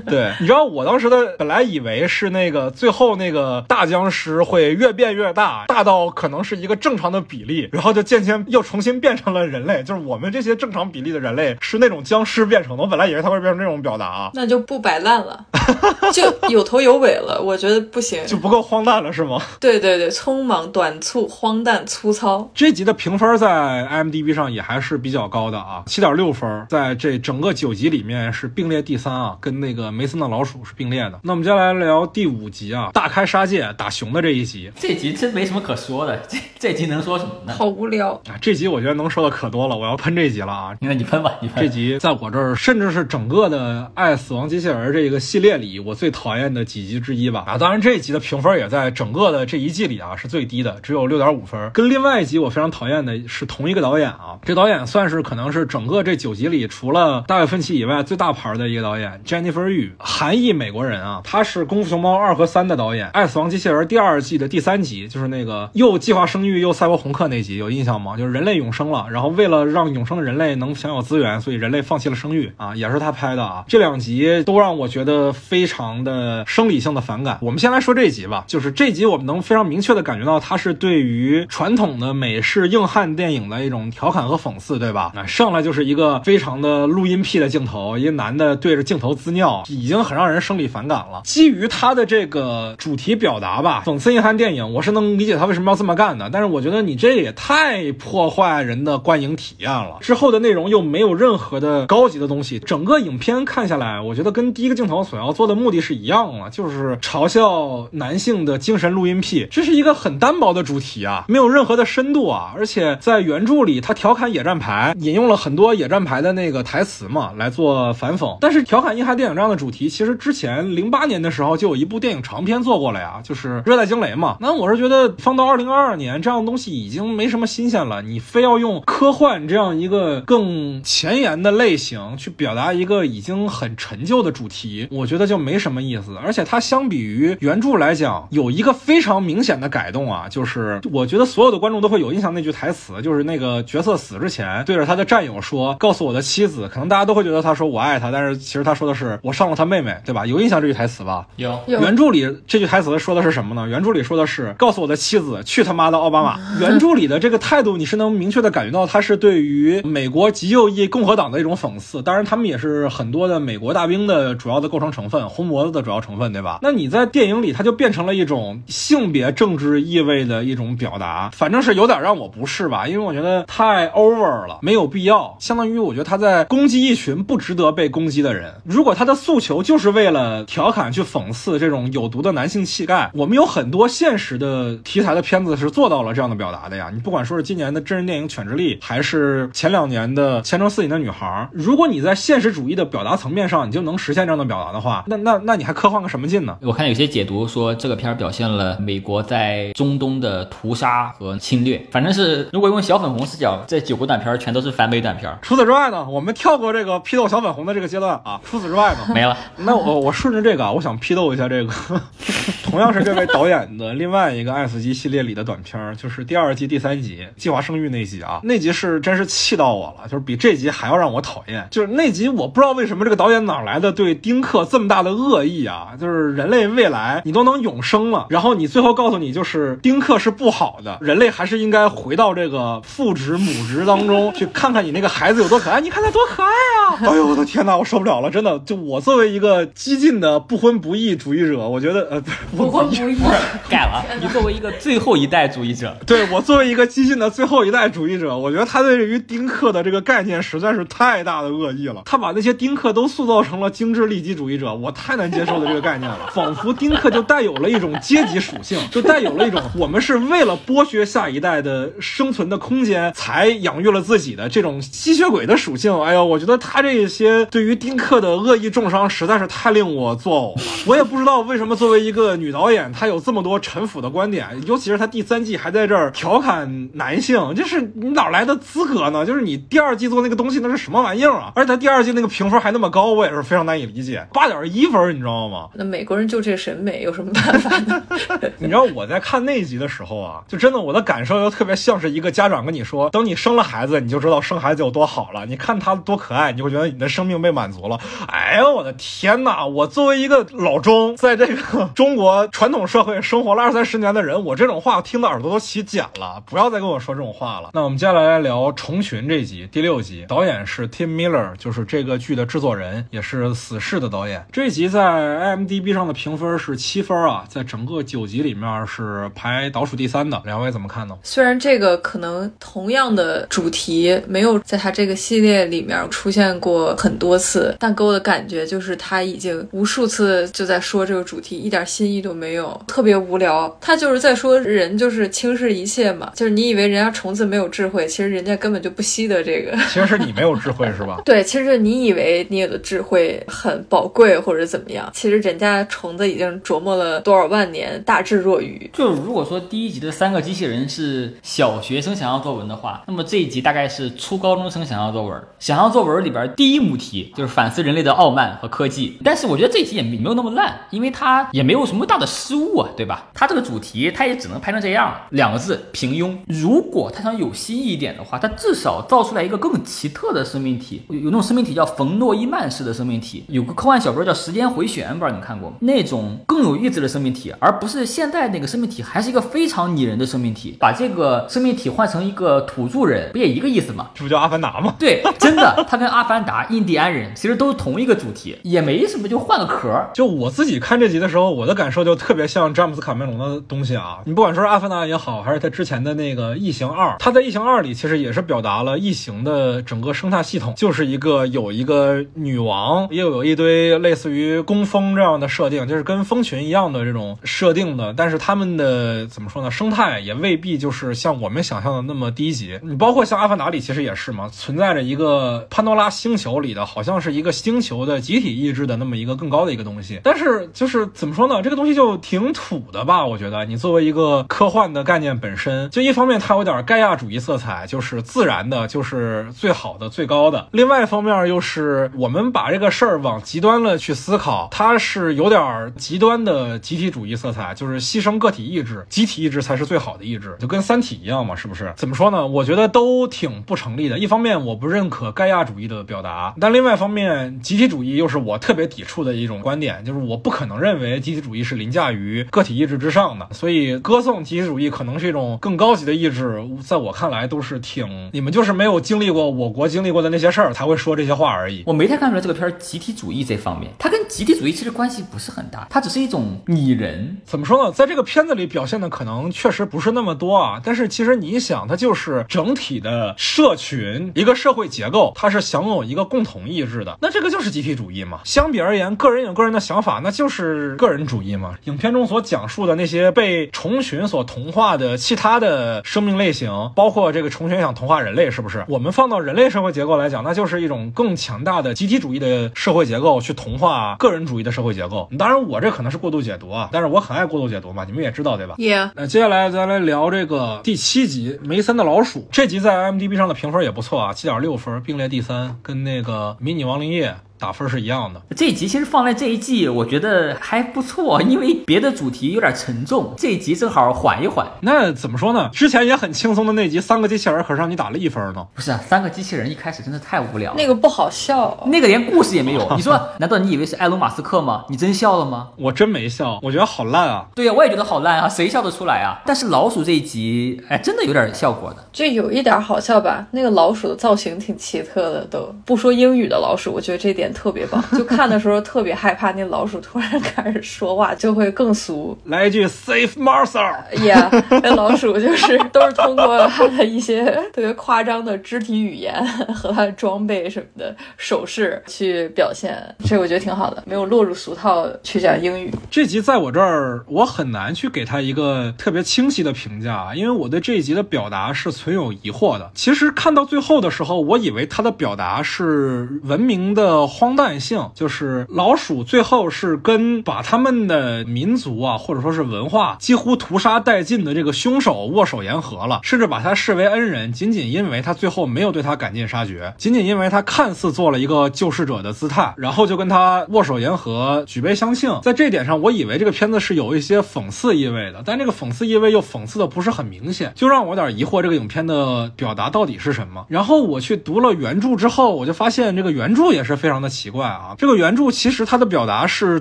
[0.06, 12.82] 对，你知道我当时的本来以为是那个最后那个大僵尸会越变越大，大到可能是一个正常的比例，然后就渐渐又重新变成了人类，就是我们这些正常比例的人类是那种僵尸变成的。
[12.82, 15.46] 我本来以为它会变成这种表达啊，那就不摆烂了，
[16.12, 17.40] 就有头有尾了。
[17.42, 19.40] 我觉得不行，就不够荒诞了，是吗？
[19.60, 22.50] 对对对，匆忙、短促、荒诞、粗糙。
[22.54, 23.46] 这集的评分在
[23.90, 31.20] IMDB 上也还是比较高的啊，七点六分，在这整个九集里面是并列第三啊，跟那个梅森的老鼠是并列的。
[31.22, 34.70] 那我们接下来聊第五集啊，大开杀戒打熊的这一集。
[34.76, 37.52] 这集真没什么可说的，这这集能说什么呢？
[37.52, 38.36] 好无聊啊！
[38.40, 40.76] 这集我觉得能说的可多了，我要喷这集了啊！
[40.80, 41.62] 那你喷吧，你喷。
[41.62, 47.44] 这集在我这儿，甚至是整个的《爱死亡机器人》这个系列里，我最讨厌的几集之一吧。
[47.46, 51.70] 啊，当然这一集的评分也在整个的这一季里啊是最低的，只有六点五分。
[51.72, 59.68] 跟另外一集我非常讨厌的是同一个导演啊，这导演算是可能是整个这九集里除了大卫芬奇以外最大牌的一个导演，Jennifer
[59.98, 68.16] 韩裔美国人啊，他是《功夫熊猫二》和三的导演，《爱死亡机器人》第二季的第三集就是那个又计划生育又赛博朋克那集，有印象吗？
[68.16, 73.64] 就是人类永生了，然后为了让永生的人类能享有资源，所以人类放弃了生育啊，也是他拍的啊。
[73.68, 77.38] 这两集都让我觉得非常的生理性的反感。
[77.40, 85.12] 我们先来说这集吧，就是这集我们能非常明确的感觉到，它是对于传统的美式硬汉电影的一种调侃和讽刺，对吧？
[85.14, 91.22] 那上来就是一个非常的录音癖的镜头，一个男的对着镜头滋尿，已经很让人生理反感了。
[91.24, 96.30] 基于他的这个主题表达吧，讽刺硬汉电影，我是能理解他为什么要这么干的。
[96.30, 99.98] 但是我觉得你这也太破坏人的观影体验了。
[100.00, 109.46] 之后的内容又没有任何的高级的东西，整个影片看下来，我觉得跟第一个镜头所要做的目的是一样的，就是嘲笑男性的精神录音癖。
[109.50, 112.52] 这是一个很单薄的主题啊，没有任何的深度啊。
[112.56, 118.38] 而且在原著里，他调侃野战排，引用了很多野战排的那个台词嘛，来做反讽。
[118.40, 124.38] 但是调侃硬汉电影这样的主题，其实之前零八年的时候就有一部电影长片做过了呀，就是《热带惊雷》嘛。
[124.40, 128.00] 那我是觉得放到二零二二年，这样的东西已经没什么新鲜了。
[128.00, 136.16] 你非要用科幻这样一个更前沿的类型去表达一个已经很陈旧的主题，我觉得就没什么意思。
[136.24, 150.24] 而且它相比于原著来讲，有一个非常明显的改动啊，就是我觉得所有的观众都会有印象那句台词，就是那个角色死之前对着他的战友说：“告诉我的妻子。”可能大家都会觉得他说“我爱他”，但是其实他说的是“我上了他妹妹”，对吧？
[150.24, 151.26] 有印象这句台词吧？
[151.36, 151.58] 有。
[151.66, 153.68] 原著里这句台词说的是什么呢？
[153.68, 162.02] 原著里说的是：“告诉我的妻子，去他妈的奥巴马。”原著里的这个态度，你是能明确的感觉到他是对于美国极右翼共和党的一种讽刺。
[162.02, 166.58] 当然，他们也是很多的美国大兵的主要的构成成分，红脖子的主要成分，对吧？
[166.62, 175.36] 那你在电影里，它就变成了一种性别政治意味的一种表达，反正是有点让我不适吧，因为我觉得太 over 了，没有必要。
[175.40, 178.54] 相当于我觉得他在攻击一群不值得被攻击的人。
[178.64, 186.90] 如果他的诉求就是为了调侃去讽刺这种有毒的男性气概，我们有很多现实的题材的片子是做到了这样的表达的呀。
[186.92, 196.56] 你不管说是今年的真人电影《犬之力》，还是前两年的《前程似锦的女孩》，如果你在现实主义的表达层面上，你就能实现这样的表达的话，那那那你还科幻个什么劲呢？
[196.62, 205.32] 我看有些解读说这个片儿表现了美国在中东的屠杀和侵略，反正是如果用小粉红视角，这九部短片全都是反美短片。
[205.42, 208.40] 除此之外呢，我们跳过这个批斗小粉红的这个阶段啊。
[208.44, 209.29] 除此之外呢，没了。
[209.58, 211.72] 那我我顺着这个啊，我想批斗一下这个，
[212.64, 218.40] 同样是这位导演的另外一个《爱死机》系列里的短片，就是第二季第三集计划生育那集啊。
[218.44, 221.66] 那集是真是气到我了，就是比这集还要让我讨厌。
[221.70, 225.88] 就是那集我不知道为什么这个导演哪来的对丁克这么大的恶意啊？
[226.00, 235.80] 就是人类未来你都能永生了，然后你最后告诉你就是丁克是不好的，人类还是应该回到这个父职母职当中去看看你那个孩子有多可爱。
[235.80, 236.98] 你看他多可爱啊！
[237.10, 238.58] 哎呦我的天哪，我受不了了，真的。
[238.60, 242.22] 就我作为一个激进的不婚不育主义者，我觉得呃
[242.56, 243.16] 不婚不育
[243.68, 244.04] 改了。
[244.22, 252.02] 你作为一个最后一代主义者， 对我作为一个激进的最后一代主义者，我觉得他对于丁克的这个概念实在是太大的恶意了。
[252.04, 256.30] 他把那些丁克都塑造成了精致利己主义者，我太难接受的这个概念了。
[256.32, 265.92] 仿佛丁克就带有了一种阶级属性，就带有了一种我们是为了剥削下一代的生存的空间才养育了自己的这种吸血鬼的属性。
[266.00, 270.62] 哎呦，我觉得他这些对于丁克的恶意重伤实在是太令我作呕了。
[270.86, 279.24] 我也不知道为什么作为一个女导演，她有这么多陈腐的观点，尤其是她第三季还在这儿调侃男性，就是你哪来的资格呢？
[279.24, 281.52] 就是你第二季做那个东西那是什么玩意儿啊？
[281.54, 285.68] 而且她第二季那个评分还那么高，我也是非常难以理解，八点一分，你知道吗？
[285.74, 288.02] 那美国人就这审美，有什么办法呢？
[288.58, 295.46] 你知道我在看那一集的时候啊，就真的我的感受又特别像是一个家长跟你说，等你生了孩子，你就知道生孩子有多好了。
[295.46, 297.98] 你看他多可爱，你会觉得你的生命被满足了。
[298.28, 299.66] 哎呦我的天哪！
[299.66, 306.42] 我作为一个老中，在这个 中国传统社会生活了二三十年的人，我这种话听的耳朵都起茧了。
[306.46, 307.70] 不要再跟我说这种话了。
[307.72, 314.44] 那我们接下来来聊《虫群》这集第六集，导演是 Tim Miller，就是这个剧的制作人，也是《死侍》的导演。
[314.52, 320.40] 这一集在 IMDB 上的评分是七分啊，在整个九集里面是排倒数第三的。
[320.44, 321.16] 两位怎么看呢？
[321.22, 333.76] 虽然这个可能同样的主题没有在他这个系列里面出现过很多次，但给我的感觉就他已经无数次就在说这个主题，一点新意都没有，特别无聊。
[333.80, 339.76] 他就是在说人就是轻视一切嘛，就是你以为人家虫子没有智慧，其实人家根本就不稀得这个。
[339.90, 341.20] 其实是你没有智慧是吧？
[341.24, 348.90] 对，其实你以为你有的智慧很宝贵或者怎么样，其实人家虫子已经琢磨了多少万年，大智若愚。
[348.92, 355.40] 就如果说第一集的三个机器人是小学生想要作文的话，那么这一集大概是初高中生想要作文。
[355.58, 363.28] 想要作文里边第一母题就是反思人类的傲慢和科技，但是我觉得这一集也没有那么烂，因为它也没有什么大的失误啊，对吧？
[363.34, 366.36] 它这个主题它也只能拍成这样，两个字平庸。
[366.46, 380.76] 如果它想有新意一点的话，它至少造出来一个更奇特的生命体，有有那种生命体叫冯诺依曼式的生命体，有个科幻小说叫《时间回旋》，不知道你看过那种更有意思的生命体，而不是现在那个生命体还是一个非常拟人的生命体。
[380.78, 384.10] 把这个生命体换成一个土著人，不也一个意思吗？
[384.14, 384.94] 这不叫阿凡达吗？
[384.98, 390.10] 对，真的，它跟阿凡达、印第安人其实都是同一个主题，也没什么，就换个壳儿。
[390.14, 394.18] 就我自己看这集的时候，我的感受就特别像詹姆斯卡梅隆的东西啊。
[394.24, 408.12] 你不管说是阿凡达也好，还是他之前的那个异形二，他在异形二里其实也是表达了异形的整个生态系统，就是一个有一个女王，又有一堆类似于工蜂这样的设定，就是跟蜂群一样的这种设定的。
[408.16, 409.70] 但是他们的怎么说呢？
[409.70, 412.78] 生态也未必就是像我们想象的那么低级。
[412.82, 420.20] 你包括像阿凡达里其实也是嘛，存在着一个潘多拉星球里的，好像是一个星球的集体意志的那么一个更高的一个东西。
[420.22, 421.62] 但是就是怎么说呢？
[421.62, 423.24] 这个东西就挺土的吧？
[423.24, 441.92] 我觉得你作为一个科幻的概念本身，就一方面它有点盖亚主义色彩，就是自然的，就是最好的、最高的；另外一方面又是我们把这个事儿往极端了去思考，它是有点极端的集体主义色彩，就是牺牲个体意志，集体意志才是最好的意志，就跟《三体》一样嘛，是不是？
[441.96, 442.46] 怎么说呢？
[442.46, 444.18] 我觉得都挺不成立的。
[444.18, 453.48] 一方面我不认可盖亚主义的表达，但另外一方面，集体主义又是我特别抵触的一种观点，就是我不可能认为集体主义是凌驾于个体意志之上的。
[453.52, 461.82] 所以歌颂集体主义可能是一种更高级的意志，在我看来都是挺你们就是没有经历过我国经历过的那些事儿才会说这些话而已。
[461.86, 467.38] 我没太看出来这个片儿集体主义这方面，它跟集体主义其实关系不是很大，它只是一种拟人。
[467.44, 467.92] 怎么说呢？
[467.92, 478.29] 在这个片子里表现的可能确实不是那么多啊，但是其实你想，它就是整体的社群一个社会结构，它是享有一个共同意志的，那这个就是集体主义嘛。
[478.44, 481.74] 相比而言，个人有个人的想法，那就是个人主义嘛。
[481.84, 488.84] 影片中所讲述的那些被虫群所同化的其他的生命类型，包括这个虫群想同化人类，是不是？
[488.88, 495.28] 我们放到人类社会结构来讲，那就是一种更强大的集体主义的社会结构去同化个人主义的社会结构。
[495.38, 498.74] 当然，我这可能是过度解读啊，但是我很爱过度解读嘛，你们也知道对吧
[499.14, 502.40] 那接下来咱来聊这个第七集《梅森的老鼠》。
[502.50, 507.30] 这集在 IMDB 上的评分也不错啊，七点六分，并列第三，跟那个《迷你亡灵夜》
[507.60, 508.40] 打分是一样的。
[508.56, 514.66] 这一集其实放在这一季，我觉得还不错，因为别的主题有点沉重，这一集正好缓一缓。
[514.80, 515.68] 那怎么说呢？
[515.72, 518.66] 之前也很轻松的那集，三个机器人可是让你打了一分呢。
[518.74, 521.76] 不是啊，三个机器人一开始真的太无聊了，那个不好笑。
[521.86, 522.80] 那个连故事也没有。
[522.96, 524.84] 你说，难道你以为是埃隆·马斯克吗？
[524.88, 525.68] 你真笑了吗？
[525.76, 527.46] 我真没笑，我觉得好烂啊。
[527.54, 529.42] 对呀、我也觉得好烂啊，谁笑得出来啊？
[529.44, 531.96] 但是老鼠这一集，哎，真的有点效果的。
[532.12, 542.36] 就有一点好笑吧，那个老鼠的造型挺奇特的，都不说英语的老鼠，我觉得这点点特别棒，就看的时候特别害怕那老鼠突然开始说话，就会更俗。
[542.44, 543.96] 来一句 Safe, Martha。
[544.12, 549.44] Yeah，那老鼠就是都是通过它的一些特别夸张的肢体语言
[549.74, 555.92] 和它的装备什么的手势去表现，这我觉得挺好的，没有落入俗套去讲英语。
[556.10, 562.90] 这集在我这儿，我很难去给他一个特别清晰的评价，因为我对这一集的表达是存有疑惑的。
[562.94, 585.40] 其实看到最后的时候，我以为他的表达是文明的荒诞性，就是老鼠最后是跟把他们的民族啊，或者说是文化几乎屠杀殆尽的这个凶手握手言和了，甚至把他视为恩人，仅仅因为他最后没有对他赶尽杀绝，仅仅因为他看似做了一个救世者的姿态，然后就跟他握手言和，举杯相庆。
[585.42, 593.64] 在这点上，我以为这个片子是有一些讽刺意味的，但这个讽刺意味又讽刺的不是很明显，就让我有点疑惑这个影片的表达到底是什么。
[593.70, 597.94] 然后我去读了原著之后，我就发现这个原著也是非常的奇怪啊。
[597.96, 599.80] 这个原著其实它的表达是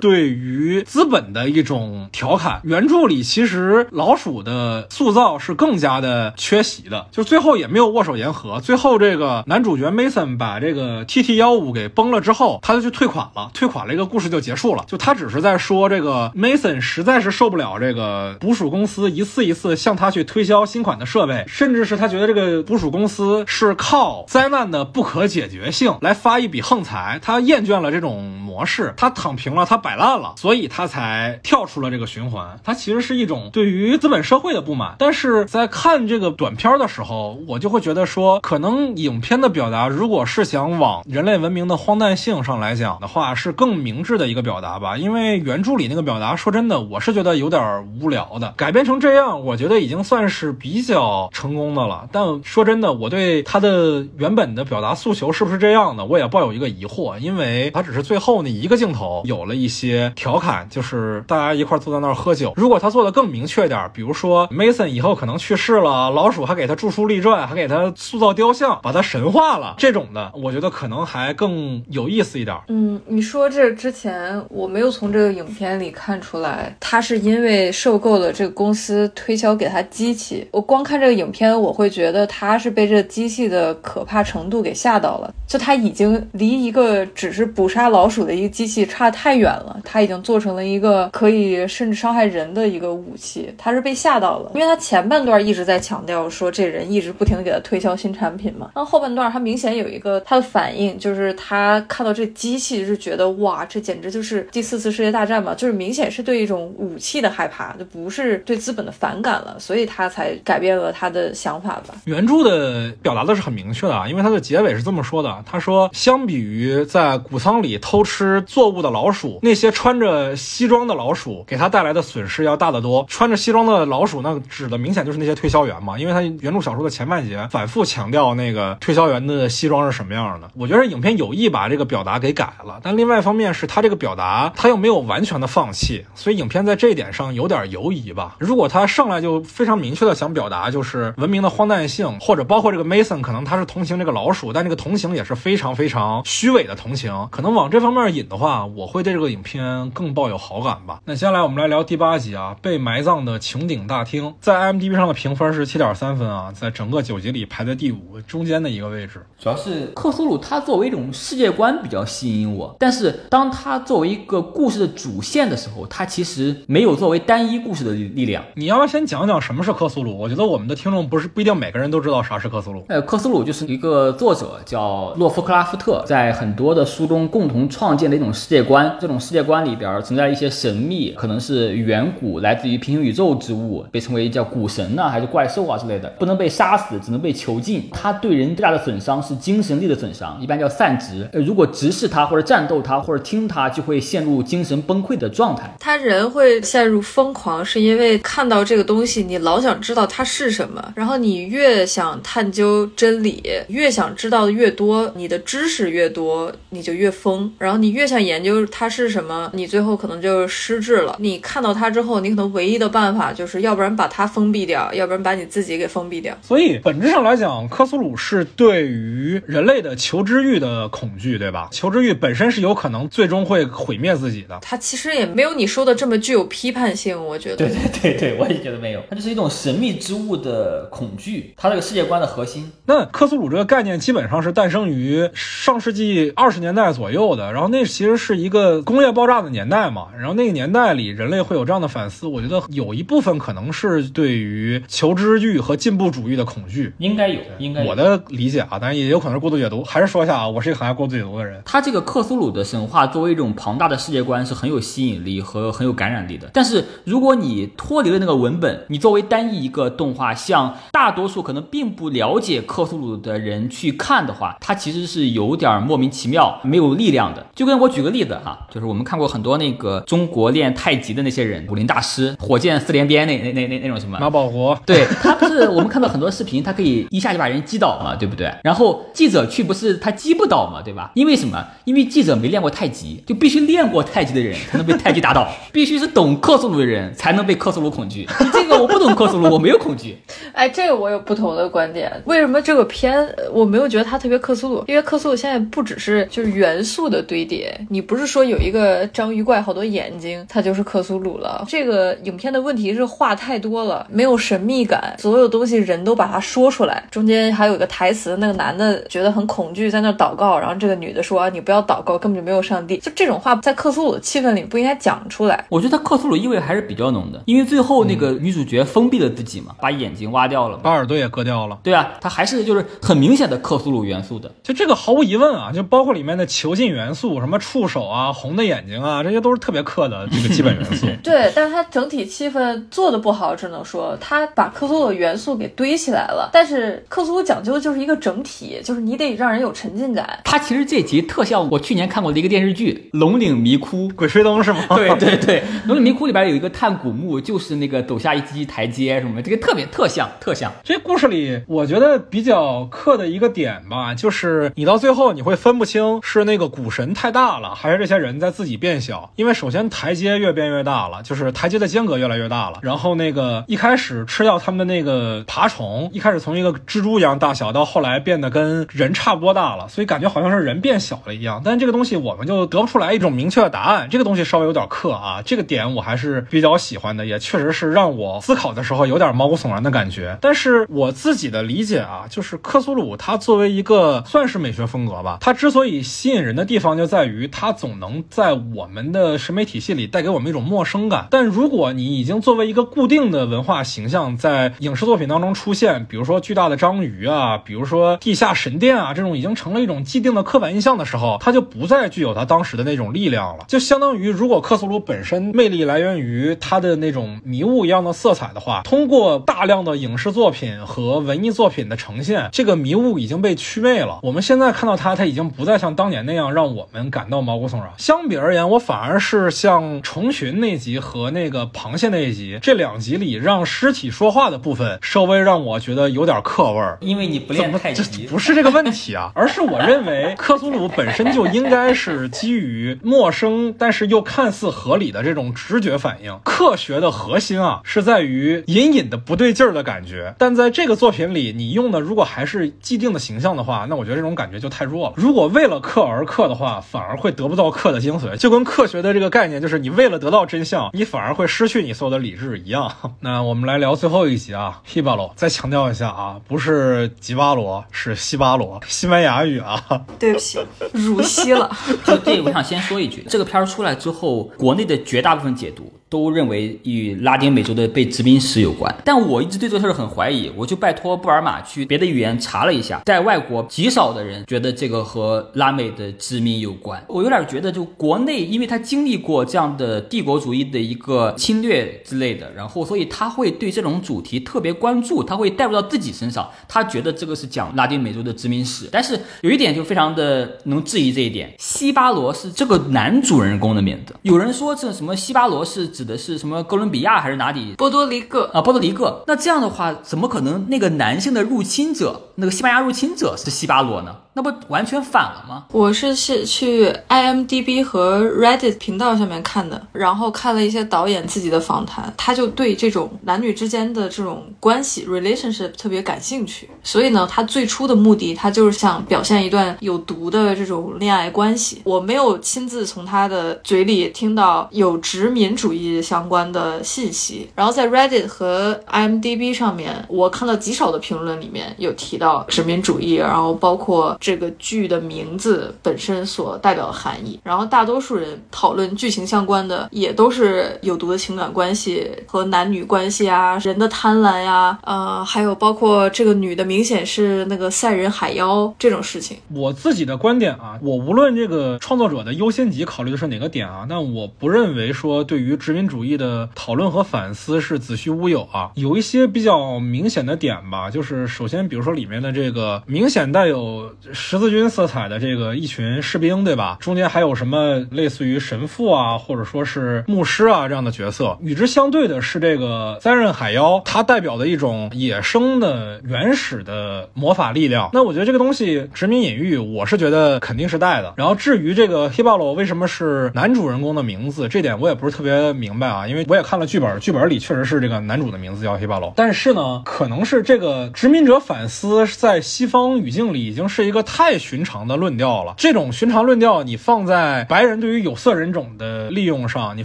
[0.00, 2.60] 对于资本的一种调侃。
[2.64, 8.60] 原著里其实老鼠的塑造是更加的缺席的，就最后也没有握手言和。
[8.60, 14.84] 最后这个男主角 Mason 把这个 TT 幺五给崩了之后，他就去退款了，退款了一个故事就结束了。
[14.86, 32.58] 就他只是在说这个 Mason 实在是受不了这个捕鼠公司一次一次向他去推销新款的设备，甚至是他觉得这个捕鼠公司是靠灾难的不可解决性来发一笔横财，他他厌倦了这种模式，他躺平了，他摆烂了，所以他才跳出了这个循环。
[32.64, 34.96] 他其实是一种对于资本社会的不满。
[34.98, 44.96] 但是在看这个短片的时候，我就会觉得说，可能影片的表达，如果是想往人类文明的荒诞性上来讲的话，是更明智的一个表达吧。
[44.96, 48.52] 因为原著里那个表达，说真的，我是觉得有点无聊的。
[48.56, 52.08] 改编成这样，我觉得已经算是比较成功的了。
[52.10, 62.52] 但说真的，我对他的原本的表达诉求是不是这样的，我也抱有一个疑惑，因为他只是最后那一个镜头有了一些调侃，就是大家一块坐在那儿喝酒。
[62.56, 72.56] 如果他做的更明确点，比如说 Mason 以后可能去世了，老鼠还给他著书立传，还给他塑造雕像，把他神化了，这种的，我觉得可能还更有意思一点。
[72.68, 80.46] 嗯，你说这之前我没有从这个影片里看出来，他是因为受够了这个公司推销给他机器。
[80.50, 85.32] 我光看这个影片，我会觉得他是被这机器的可怕程度给吓到了。
[85.46, 93.52] 就他已经离一个只是捕杀老鼠的一个机器差太远了，他已经做成了一个可以甚至伤害人的一个武器。
[93.56, 98.70] 他是被吓到了，因为他前半段一直在强调说这人一直不停的给他推销新产品嘛。
[98.74, 111.94] 那后半段他明显有一个他的反应，就是他看到这机器是觉得哇，这简直就是第四次世界大战嘛，就是明显是对一种武器的害怕，就不是对资本的反感了，所以他才改变了他的想法吧。
[112.04, 123.06] 原著的表达的是很明确的啊，因为它的结尾是这么说的：他说，相比于在在谷仓里偷吃作物的老鼠，那些穿着西装的老鼠给他带来的损失要大得多。
[123.08, 130.50] 穿着西装的老鼠，那指的明显就是那些推销员嘛，因为他原著小说的前半节反复强调那个推销员的西装是什么样的。
[130.54, 138.36] 我觉得影片有意把这个表达给改了，但另外一方面是他这个表达他又没有完全的放弃，所以影片在这一点上有点犹疑吧。
[138.38, 151.00] 如果他上来就非常明确的想表达就是文明的荒诞性，或者包括这个 Mason 可能他是同情这个老鼠，但这个同情也是非常非常虚伪的同情，可能往这方面引的话，我会对这个影片更抱有好感吧。
[151.04, 159.24] 那接下来我们来聊第八集啊，被埋葬的穹顶大厅，在 IMDB 上的评分是七点三分啊，在整个九集里排在第五，中间的一个位置。
[159.38, 168.42] 主要是克苏鲁它作为一种世界观比较吸引我，但是当它作为一个故事的主线的时候，它其实没有作为单一故事的力量。
[168.54, 170.16] 你要不要先讲讲什么是克苏鲁？
[170.18, 172.84] 我觉得我们的听众不是不一定每个人都知道啥是克苏鲁。
[172.88, 178.96] 呃，克苏鲁就是一个作者叫洛夫克拉夫特，在很多的书中共同创建的一种世界观。
[179.00, 187.88] 这种世界观里边存在一些神秘，可能是远古来自于平行宇宙之物，被称为叫古神呐、还是怪兽啊之类的，不能被杀死，只能被囚禁。
[187.92, 191.28] 它对人最大的损伤是精神力的损伤，一般叫散值。
[191.32, 195.74] 呃，如果直视它或者战斗它或者听它，就会陷入精神崩溃的状态。
[195.78, 207.52] 他人会陷入疯狂，是因为看到这个东西，你老想知道它是什么，然后你越想探究真理，越想知道的越多，你的知识越多，你就越疯。
[207.58, 211.16] 然后你越想研究它是什么，你最后可能就失智了。
[211.18, 216.36] 你看到它之后，你可能唯一的办法就是要不然把它封闭掉，要不然把你自己给封闭掉。
[216.42, 221.68] 所以本质上来讲，科苏鲁是对于人类的求知欲的恐惧，对吧？
[221.70, 224.58] 求知欲本身是有可能最终会毁灭自己的。
[224.62, 227.56] 它其实也没有你说的这么具有批判性，我觉得。
[227.56, 232.70] 对对对对，我也觉得没有，它就是一种神秘之物的恐惧，它这个世界观的核心。
[232.86, 246.92] 那科苏鲁这个概念基本上是诞生于上世纪二十十年代左右的，然后那其实是一个工业爆炸的年代嘛，然后那个年代里人类会有这样的反思，我觉得有一部分可能是对于求知欲和进步主义的恐惧。
[246.98, 249.82] 应该有，应该有我的理解啊，当然也有可能是过度解读。
[249.82, 251.62] 还是说一下啊，我是一个很爱过度解读的人。
[251.64, 256.50] 他这个克苏鲁的神话作为一种庞大的世界观是很有吸引力和很有感染力的。
[256.52, 267.46] 但是如果你脱离了那个文本，你作为单一一个动画，像大多数可能并不了解克苏鲁的人去看的话，它其实是有点莫名其妙、没有力量的。
[267.54, 278.52] 就跟我举个例子哈，就是我们看过很多那个中国练太极的那些人，武林大师、火箭四连鞭那那那那那种什么马保国，对他不是我们看到很多视频，他可以一下就把人击倒嘛，对不对？
[278.62, 281.12] 然后记者去不是他击不倒嘛，对吧？
[281.14, 281.64] 因为什么？
[281.84, 288.26] 因为记者没练过太极，就必须练过太极的人 才能被太极打倒，必须是懂克苏鲁的人才能被克苏鲁恐惧。
[288.40, 290.16] 你这个我不懂克苏鲁，我没有恐惧。
[290.60, 292.12] 哎，这个我有不同的观点。
[292.26, 294.84] 为什么这个片我没有觉得它特别克苏鲁？
[294.88, 301.64] 因为克苏鲁现在不只是就是元素的堆叠，你不是说有一个章鱼怪好多眼睛，它就是克苏鲁了。
[301.66, 307.02] 这个影片的问题是话太多了，没有神秘感，所有东西人都把它说出来。
[307.10, 315.64] 中间还有一个台词，那个男的觉得很恐惧，在那祷告，然后这个女的说：“你不要祷告，根本就没有上帝。”就这种话在克苏鲁的气氛里不应该讲出来。
[315.70, 320.82] 我觉得克苏鲁意味还是比较浓的，因为最后那个女主角封闭了自己嘛，把眼睛挖掉了嘛。
[320.84, 321.78] 把耳朵也割掉了。
[321.82, 324.52] 对啊，它还是就是很明显的克苏鲁元素的。
[324.62, 331.06] 就这个毫无疑问啊，就包括里面的囚禁元素，什么触手啊、红的眼睛啊，这些都是特别克的这个基本元素。
[331.24, 336.50] 对，但是它整体气氛做的不好，只能说它把克苏鲁元素给堆起来了。
[336.52, 340.40] 但是克苏鲁讲究的就是一个整体，就是你得让人有沉浸感。
[340.44, 344.08] 它其实这集特像我去年看过的一个电视剧《龙岭迷窟》。
[344.16, 344.80] 鬼吹灯是吗？
[344.96, 350.72] 对对对，《龙岭迷窟》里边有一个探古墓，就是那个走下一级台阶什么的，这个特别特像特像。
[350.82, 359.30] 这故事里，我觉得比较刻的一个点吧，就是你到最后你会分不清是那个古神太大了，还是这些人在自己变小。
[359.36, 362.78] 因为首先台阶越变越大了，就是台阶的间隔越来越大了。
[362.82, 371.60] 然后那个一开始吃掉他们的那个爬虫，一开始从一个蜘蛛一样大小，到后来变得跟人差不多大了，所以感觉好像是人变小了一样。
[371.64, 374.08] 但这个东西我们就得不出来一种明确的答案。
[374.10, 380.19] 这个东西稍微有点刻啊，这个点我还是比较喜欢的，也确实是让我思考的时候有点毛骨悚然的感觉。
[380.40, 391.28] 但是我自己的理解啊，就是克苏鲁它作为一个算是美学风格吧，它之所以吸引人的地方就在于它总能在我们的审美体系里带给我们一种陌生感。
[391.30, 403.64] 但如果你已经作为一个固定的文化形象在影视作品当中出现，比如说巨大的章鱼啊，比如说地下神殿啊，这种已经成了一种既定的刻板印象的时候，它就不再具有它当时的那种力量了。
[403.68, 414.20] 就相当于如果克苏鲁本身魅力来源于它的那种迷雾一样的色彩的话，通过大量的影视作品和文艺作品的呈现，这个迷雾已经被祛魅了。
[414.22, 417.90] 我们现在看到它，它已经不再像当年那样让我们感到毛骨悚然。
[417.98, 426.98] 相比而言，我反而是像虫群那集和那个螃蟹那一集这两集里让尸体说话的部分，稍微让我觉得有点刻味儿。
[427.00, 436.38] 因为你不练太这极，不是这个问题啊， 而是我认为克苏鲁本身就应该是基于陌生，但是又看似合理的这种直觉反应。
[436.44, 439.99] 科学的核心啊，是在于隐隐的不对劲儿的感觉。
[440.38, 445.14] 但在这个作品里，你用的如果还是既定的形象的话，那我觉得这种感觉就太弱了。
[445.16, 448.36] 如果为了克而克的话，反而会得不到克的精髓。
[448.36, 452.90] 就跟科学的这个概念，就是你为了得到真相，你反而会失去你所有的理智一样。
[453.20, 455.32] 那我们来聊最后一集啊，希巴罗。
[455.36, 459.82] 再强调一下啊，不是吉巴罗，是西巴罗，西班牙语啊。
[460.18, 460.58] 对不起，
[460.92, 461.70] 入戏了。
[462.04, 477.02] 就这，我想先说一句，这个片儿出来之后，国内的绝大部分解读都认为与拉丁美洲的被殖民史有关，但我一直对这个事儿很怀疑，我就拜托布尔玛去别的语言查了一下，在外国极少的人觉得这个和拉美的殖民有关。
[477.06, 488.88] 我有点觉得，就国内，因为他经历过这样的帝国主义的一个侵略之类的，然后所以他会对这种主题特别关注，他会带入到自己身上，他觉得这个是讲拉丁美洲的殖民史。
[488.90, 497.74] 但是有一点就非常的能质疑这一点，西巴罗是这个男主人公的名字，有人说这什么西巴罗是指的是什么哥伦比亚还是哪里？
[497.76, 499.22] 波多黎各，啊，波多黎各。
[499.26, 504.16] 那这样的话，怎么可能那个男性的入侵者，那个西班牙入侵者是西巴罗呢？
[504.32, 505.66] 那不完全反了吗？
[505.72, 516.70] 我是去去 IMDB 和 Reddit 频道上面看的，然后看了一些导演自己的访谈，他就对这种男女之间的这种关系 relationship 特别感兴趣。
[516.82, 521.82] 所以呢，他最初的目的，他就是想表现一段有毒的这种恋爱关系。
[521.84, 527.48] 我没有亲自从他的嘴里听到有殖民主义相关的信息。
[527.54, 537.40] 然后在 Reddit 和 IMDB 上面，我看到极少的评论里面有提到殖民主义，然后包括这个剧的名字本身所代表的含义。
[537.42, 549.38] 然后大多数人讨论剧情相关的，也都是有毒的情感关系和男女关系啊，人的贪婪呀，呃，还有包括这个女的明显是那个赛人海妖这种事情。
[549.54, 558.70] 我自己的观点啊，我无论这个创作者的优先级考虑的是哪个点啊，那我不认为说对于殖民主义的讨论和反思是子虚乌有啊。
[558.74, 566.78] 有一些比较明显的点吧，就是首先比如说里面的这个明显带有十字军色彩的这个一群士兵，对吧？
[566.80, 571.36] 中间还有什么类似于神父啊，或者说是牧师啊这样的角色。
[571.40, 577.90] 与之相对的是这个三刃海妖，它代表的一种野生的原始的魔法力量。
[577.92, 581.14] 那我觉得这个东西殖民隐喻，我是觉得肯定是带的。
[581.16, 589.12] 然后至于这个黑豹罗为什么是男主人公的名字，这点我也不是特别明明白啊，因为我也看了剧本，剧本里确实是这个男主的名字叫黑豹罗。
[589.14, 595.54] 但是呢，可能是这个殖民者反思在西方语境里已经是一个太寻常的论调了。
[595.56, 599.84] 这种寻常论调，你放在白人对于有色人种的利用上，你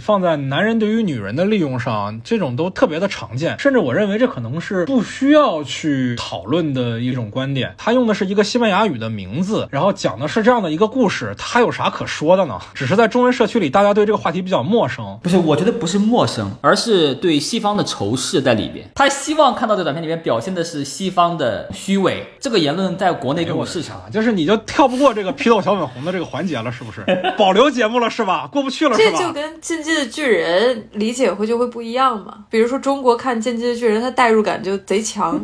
[0.00, 3.56] 放在男人对于女人的利用上，这种都特别的常见。
[3.60, 7.72] 甚至我认为这可能是不需要去讨论的一种观点。
[7.78, 12.58] 他用的是一个西班牙语的名字，然后讲的是这样的一个故事，他有啥可说的呢？
[12.74, 14.96] 只是在中文社区里，大家对这个话题比较陌生。
[15.22, 18.88] 不是，我觉得不是陌生，而是对西方的仇视在里边。
[18.94, 24.02] 他希望看到的短片里面表现的是西方的虚伪，这个言论在国内更有市场。
[24.12, 27.04] 就是你就跳不过这个批斗小粉红的这个环节了，是不是？
[27.36, 28.48] 保留节目了是吧？
[28.52, 29.18] 过不去了是吧？
[29.18, 32.44] 这就跟《进击的巨人》理解会就会不一样嘛。
[32.50, 35.40] 比如说中国看《进击的巨人》，他代入感就贼强，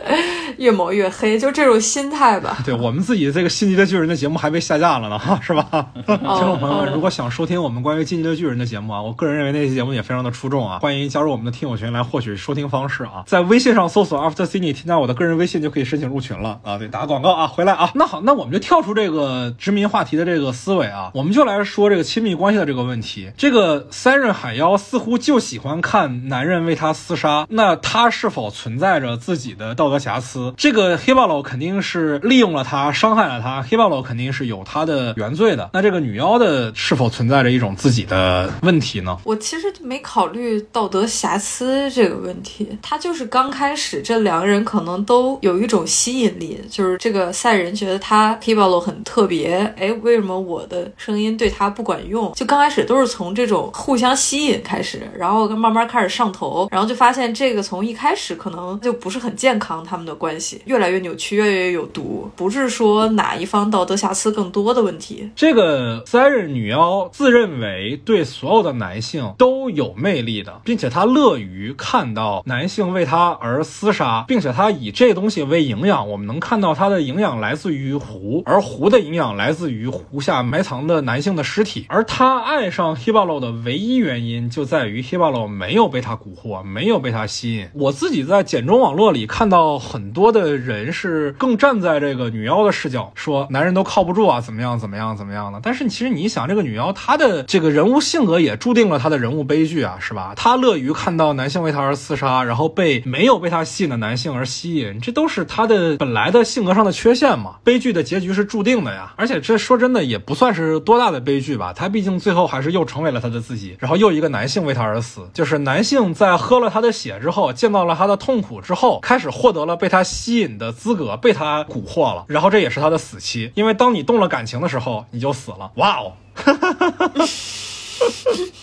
[0.58, 2.58] 越抹越黑，就这种心态吧。
[2.64, 5.88] 对我们自己这个《进击的巨人》的节目还被下架了呢，哈，是吧？
[6.06, 16.78] 听众朋友们，如果想收听我们关于《进击的巨人》的节目啊，我个人认为那期节目也非常的出众啊，欢迎加入我们的听友群来获取收听方式啊，在微信上搜索 After Cine，添加我的个人微信就可以申请入群了啊。
[16.78, 17.90] 对，打个广告啊，回来啊。
[17.94, 23.30] 那好，那我们就跳出这个殖民话题的这个思维啊，我们就来说这个亲密关系的这个问题。
[23.36, 30.45] 这个三任海妖似乎就喜欢看男人为她厮杀，那她是否存在着自己的道德瑕疵？
[30.56, 35.70] 这个黑豹佬肯定是利用了他，伤害了他，黑豹佬肯定是有他的原罪的。
[35.72, 39.18] 那这个女妖的是否存在着一种自己的问题呢？
[39.24, 52.32] 我其实没考虑道德瑕疵这个问题，他就是刚开始这两个人可能都有一种吸引力，就是这个赛人觉得他黑豹佬很特别，哎，为什么我的声音对他不管用？
[52.34, 60.35] 就刚开始都是从这种互相吸引开始，然后慢慢开始上头，然后就发现这个从一开始可能就不是很健康，他们的关系
[60.66, 65.30] 越来越扭曲，越来越有毒，不是说哪一方道德瑕疵更多的问题。
[65.34, 76.08] 这个 Siren 女妖自认为对所有的男性都有魅力的，并且她乐于看到男性为她而厮杀，并且她以这东西为营养。
[76.08, 81.86] 我们能看到她的营养来自于湖，而湖的营养来自于湖下埋藏的男性的尸体。
[81.88, 87.68] 而她爱上 hibo 的唯一原因就在于 hibo 没有被她蛊惑，没有被她吸引。
[87.74, 95.60] 我自己在简中网络里看到很多多的人是更站在这个女妖的视角，说男人都靠不住啊，怎么样怎么样怎么样的。
[95.62, 100.32] 但是其实你想，这个女妖她的这个人物性格也注定了她的人物悲剧啊，是吧？
[100.34, 107.54] 她乐于看到男性为她而厮杀，然后被没有被她吸引的男性而吸引，这都是她的本来的性格上的缺陷嘛。
[107.62, 111.72] 悲剧的结局是注定的呀，而且这说真的也不算是多大的悲剧吧。
[111.72, 125.70] 她毕竟最后还是又成为了她的自己，然后又一个男性为她而死，就是男性在喝了她的血之后，见到了她的痛苦之后，开始获得了被她吸引的资格，被他蛊惑了，然后这也是他的死期，因为当你动了感情的时候，你就死了。
[125.76, 126.12] 哇哦！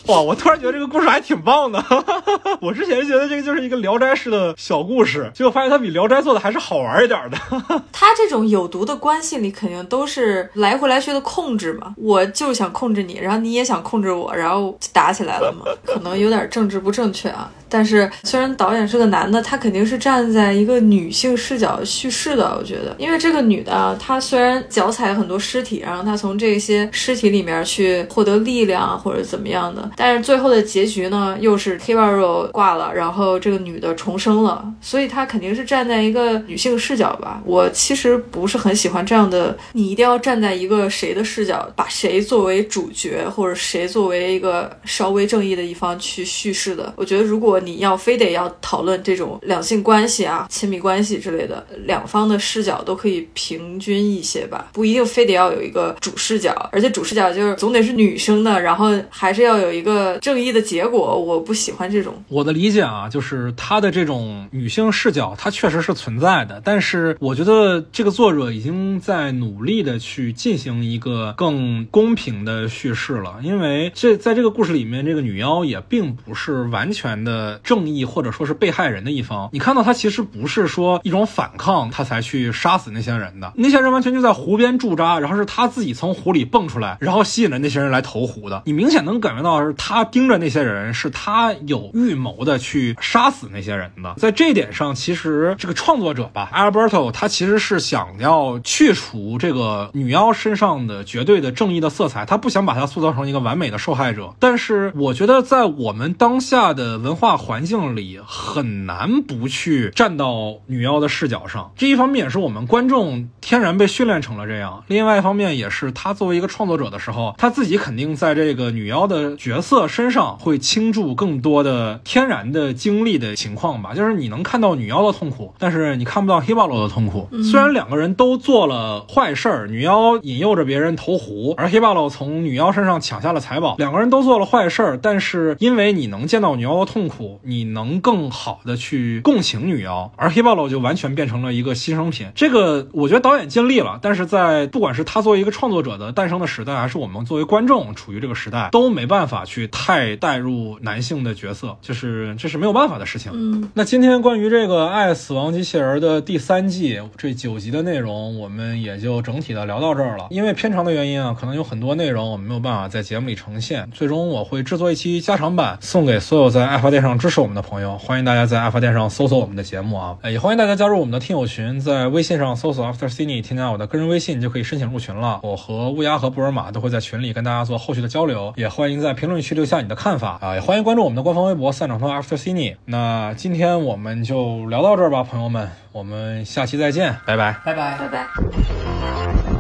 [0.08, 1.84] 哇，我突然觉得这个故事还挺棒的。
[2.62, 7.38] 我之前觉得这个就是一个《聊斋》式的小故事，结果发现它比《聊斋》做的还是好玩一点的。
[7.92, 11.96] 他这种有毒的关系里，肯定都是来回来去的控制嘛。
[11.98, 15.66] 我就是想控制你，然后你也想控制我，然后就打起来了嘛。
[15.84, 17.50] 可能有点政治不正确啊。
[17.74, 22.56] 但是虽然导演是个男的，他肯定是站在一个女性视角叙事的。
[22.56, 37.42] 我觉得，因为这个女的，她虽然脚踩很多尸体，然后她从这些尸体里面去获得力量或者怎么样的，但是最后的结局呢，又是 k i b a r o 挂了，然后这个女的重生了，所以她肯定是站在一个女性视角吧。
[37.44, 46.94] 我其实不是很喜欢这样的，你一定要站在一个谁的视角，把谁作为主角，或者谁作为一个稍微正义的一方去叙事的。
[46.96, 61.18] 我觉得如果你要非得要讨论这种两性关系啊、亲密关系之类的，两方的视角都可以平均一些吧，不一定非得要有一个主视角，而且主视角就是总得是女生的，然后还是要有一个正义的结果。
[61.18, 62.14] 我不喜欢这种。
[62.28, 79.50] 我的理解啊，就是他的这种女性视角，它确实是存在的，但是我觉得这个作者已经在努力的去进行一个更公平的叙事了，因为这在这个故事里面，这个女妖也并不是完全的正义或者说是被害人的一方。
[79.52, 88.64] 你看到他其实不是说一种反抗，他才去杀死那些人的，那些人完全就在湖边驻扎，然后是他自己从湖里蹦出来，然后吸引了那些人来投湖的。
[88.66, 94.14] 你明显能感觉到是他盯着那些人，是他有预谋的去杀死那些人的。
[94.18, 104.34] 在这一点上，其实这个创作者吧，Alberto，他其实是想要去除这个女妖身上的绝对的正义的色彩，他不想把她塑造成一个完美的受害者。
[104.40, 111.72] 但是我觉得在我们当下的文化环境里，很难不去站到女妖的视角上。
[111.76, 123.94] 这一方面也是我们观众天然被训练成了这样，另外一方面也是他作为一个创作者的时候，他自己肯定在这个女妖的角色身上会倾注更多的天然的经历的情况吧。
[123.94, 127.30] 就是你能看到女妖的痛苦，但是你看不到黑豹罗的痛苦。
[127.44, 142.28] 虽然两个人都做了坏事儿，女妖引诱着别人投湖，而黑豹罗从女妖身上抢下了财宝，两个人都做了坏事儿，但是因为你能见到女妖的痛苦，你能更好的去共情女妖，而黑豹罗就完全变成了一个牺牲品。
[142.36, 153.32] 这个我觉得导演尽力了，但是在不管是他作为一个创作者的诞生的时代，还是我们作为观众处于这个时代，都没办法去太带入男性的角色，就是这是没有办法的事情。
[153.34, 160.28] 嗯，那今天关于这个《爱死亡机器人》的第三季这九集的内容，我们也就整体的聊到这儿了。
[160.30, 163.90] 因为偏长的原因啊，可能有很多内容我们没有办法在节目里呈现。
[163.94, 167.98] 最终我会制作一期加长版，送给所有在爱发电上支持我们的朋友。
[167.98, 175.40] 欢迎大家在爱发电上搜索我们的节目啊，也欢迎大家加入我们的听友群，在微信上搜索 After Cine，添加我的个人微信就可以申请入群了。
[175.44, 182.78] 我和乌鸦和布尔玛都会在群里跟大家做后续的交流，也欢迎在评论区留下你的看法啊，也欢迎关注我们的官方微博散场通 After Cine。
[182.86, 187.56] 那今天我们就聊到这儿吧，朋友们，我们下期再见，拜拜。
[187.66, 187.98] 拜拜。
[187.98, 189.53] 拜拜。